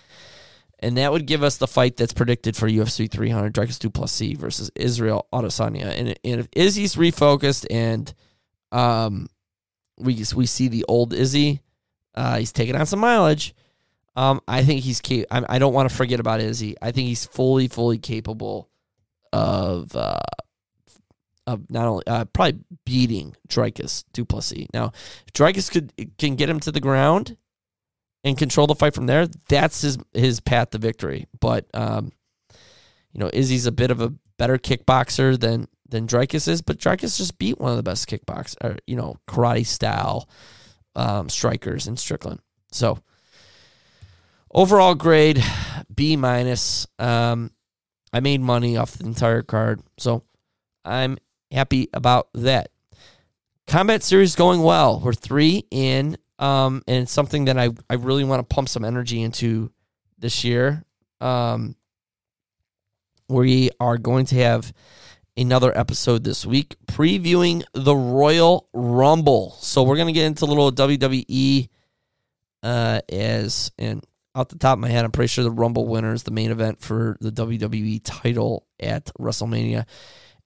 And 0.80 0.98
that 0.98 1.10
would 1.10 1.26
give 1.26 1.42
us 1.42 1.56
the 1.56 1.66
fight 1.66 1.96
that's 1.96 2.12
predicted 2.12 2.54
for 2.54 2.68
UFC 2.68 3.10
300, 3.10 3.54
Dricus 3.54 3.78
Du 3.78 3.88
Plessis 3.88 4.36
versus 4.36 4.70
Israel 4.74 5.26
Adesanya. 5.32 5.86
And, 5.86 6.08
and 6.22 6.40
if 6.40 6.48
Izzy's 6.52 6.96
refocused 6.96 7.66
and 7.70 8.12
um, 8.72 9.28
we 9.96 10.22
we 10.34 10.44
see 10.44 10.68
the 10.68 10.84
old 10.86 11.14
Izzy, 11.14 11.62
uh, 12.14 12.38
he's 12.38 12.52
taking 12.52 12.76
on 12.76 12.84
some 12.84 13.00
mileage. 13.00 13.54
Um, 14.16 14.40
I 14.48 14.64
think 14.64 14.82
he's 14.82 15.00
cap- 15.00 15.26
I, 15.30 15.44
I 15.48 15.58
don't 15.58 15.74
want 15.74 15.88
to 15.88 15.96
forget 15.96 16.20
about 16.20 16.40
Izzy. 16.40 16.76
I 16.80 16.90
think 16.90 17.08
he's 17.08 17.24
fully, 17.24 17.68
fully 17.68 17.98
capable 17.98 18.68
of 19.32 19.94
uh, 19.96 20.18
of 21.46 21.70
not 21.70 21.86
only 21.86 22.06
uh, 22.06 22.24
probably 22.26 22.60
beating 22.84 23.34
Dricus 23.48 24.04
Du 24.12 24.24
Plessis. 24.24 24.66
Now, 24.74 24.92
if 25.26 25.32
Dricus 25.32 25.70
could 25.70 25.92
can 26.18 26.34
get 26.36 26.50
him 26.50 26.60
to 26.60 26.72
the 26.72 26.80
ground 26.80 27.36
and 28.26 28.36
control 28.36 28.66
the 28.66 28.74
fight 28.74 28.92
from 28.92 29.06
there, 29.06 29.28
that's 29.48 29.82
his 29.82 29.98
his 30.12 30.40
path 30.40 30.70
to 30.70 30.78
victory. 30.78 31.26
But 31.40 31.66
um, 31.72 32.10
you 33.12 33.20
know, 33.20 33.30
Izzy's 33.32 33.66
a 33.66 33.72
bit 33.72 33.92
of 33.92 34.00
a 34.00 34.12
better 34.36 34.58
kickboxer 34.58 35.38
than 35.38 35.68
than 35.88 36.08
Dricus 36.08 36.48
is, 36.48 36.60
but 36.60 36.78
Dricus 36.78 37.16
just 37.16 37.38
beat 37.38 37.60
one 37.60 37.70
of 37.70 37.76
the 37.76 37.84
best 37.84 38.08
kickboxers, 38.08 38.56
or 38.62 38.76
you 38.86 38.96
know, 38.96 39.16
karate 39.28 39.64
style 39.64 40.28
um, 40.96 41.28
strikers 41.28 41.86
in 41.86 41.96
Strickland. 41.96 42.40
So 42.72 42.98
overall 44.50 44.96
grade 44.96 45.42
B 45.94 46.16
minus. 46.16 46.88
Um, 46.98 47.52
I 48.12 48.20
made 48.20 48.40
money 48.40 48.76
off 48.76 48.94
the 48.94 49.04
entire 49.04 49.42
card, 49.42 49.82
so 49.98 50.24
I'm 50.84 51.16
happy 51.52 51.88
about 51.94 52.28
that. 52.34 52.70
Combat 53.68 54.02
series 54.02 54.34
going 54.34 54.62
well. 54.62 55.00
We're 55.00 55.12
three 55.12 55.64
in 55.70 56.16
um, 56.38 56.82
and 56.86 57.02
it's 57.02 57.12
something 57.12 57.46
that 57.46 57.58
I, 57.58 57.70
I 57.88 57.94
really 57.94 58.24
want 58.24 58.46
to 58.46 58.54
pump 58.54 58.68
some 58.68 58.84
energy 58.84 59.22
into 59.22 59.70
this 60.18 60.44
year. 60.44 60.84
Um, 61.20 61.76
we 63.28 63.70
are 63.80 63.98
going 63.98 64.26
to 64.26 64.36
have 64.36 64.72
another 65.36 65.76
episode 65.76 66.24
this 66.24 66.46
week 66.46 66.76
previewing 66.86 67.62
the 67.72 67.94
Royal 67.94 68.68
Rumble. 68.72 69.52
So 69.60 69.82
we're 69.82 69.96
going 69.96 70.08
to 70.08 70.12
get 70.12 70.26
into 70.26 70.44
a 70.44 70.46
little 70.46 70.72
WWE 70.72 71.68
uh, 72.62 73.00
as, 73.10 73.72
and 73.78 74.04
off 74.34 74.48
the 74.48 74.58
top 74.58 74.74
of 74.74 74.80
my 74.80 74.88
head, 74.88 75.04
I'm 75.04 75.12
pretty 75.12 75.28
sure 75.28 75.44
the 75.44 75.50
Rumble 75.50 75.86
winner 75.86 76.12
is 76.12 76.22
the 76.22 76.30
main 76.30 76.50
event 76.50 76.80
for 76.80 77.16
the 77.20 77.32
WWE 77.32 78.00
title 78.04 78.66
at 78.78 79.10
WrestleMania. 79.18 79.86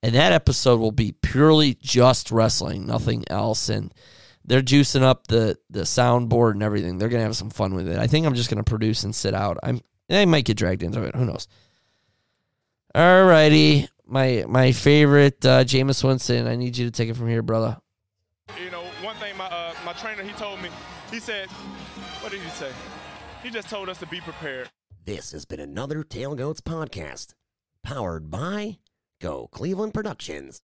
And 0.02 0.14
that 0.14 0.32
episode 0.32 0.80
will 0.80 0.92
be 0.92 1.12
purely 1.12 1.74
just 1.74 2.30
wrestling, 2.30 2.86
nothing 2.86 3.24
else. 3.28 3.68
And 3.68 3.92
they're 4.50 4.62
juicing 4.62 5.02
up 5.02 5.28
the 5.28 5.56
the 5.70 5.82
soundboard 5.82 6.52
and 6.52 6.62
everything. 6.64 6.98
They're 6.98 7.08
gonna 7.08 7.22
have 7.22 7.36
some 7.36 7.50
fun 7.50 7.72
with 7.72 7.86
it. 7.86 7.96
I 7.98 8.08
think 8.08 8.26
I'm 8.26 8.34
just 8.34 8.50
gonna 8.50 8.64
produce 8.64 9.04
and 9.04 9.14
sit 9.14 9.32
out. 9.32 9.58
I'm 9.62 9.80
I 10.10 10.24
might 10.24 10.44
get 10.44 10.56
dragged 10.56 10.82
into 10.82 11.04
it. 11.04 11.14
Who 11.14 11.24
knows? 11.24 11.46
Alrighty, 12.92 13.86
my 14.04 14.44
my 14.48 14.72
favorite 14.72 15.46
uh, 15.46 15.62
Jameis 15.62 16.02
Winston. 16.02 16.48
I 16.48 16.56
need 16.56 16.76
you 16.76 16.84
to 16.84 16.90
take 16.90 17.08
it 17.08 17.16
from 17.16 17.28
here, 17.28 17.42
brother. 17.42 17.76
You 18.60 18.72
know, 18.72 18.82
one 19.02 19.14
thing 19.16 19.36
my 19.36 19.46
uh, 19.46 19.72
my 19.86 19.92
trainer 19.92 20.24
he 20.24 20.32
told 20.32 20.60
me. 20.60 20.68
He 21.12 21.20
said, 21.20 21.48
"What 22.20 22.32
did 22.32 22.40
he 22.40 22.50
say?" 22.50 22.72
He 23.44 23.50
just 23.50 23.68
told 23.68 23.88
us 23.88 23.98
to 23.98 24.06
be 24.08 24.20
prepared. 24.20 24.68
This 25.04 25.30
has 25.30 25.44
been 25.44 25.60
another 25.60 26.02
Tailgoats 26.02 26.60
podcast, 26.60 27.34
powered 27.84 28.32
by 28.32 28.78
Go 29.20 29.46
Cleveland 29.52 29.94
Productions. 29.94 30.60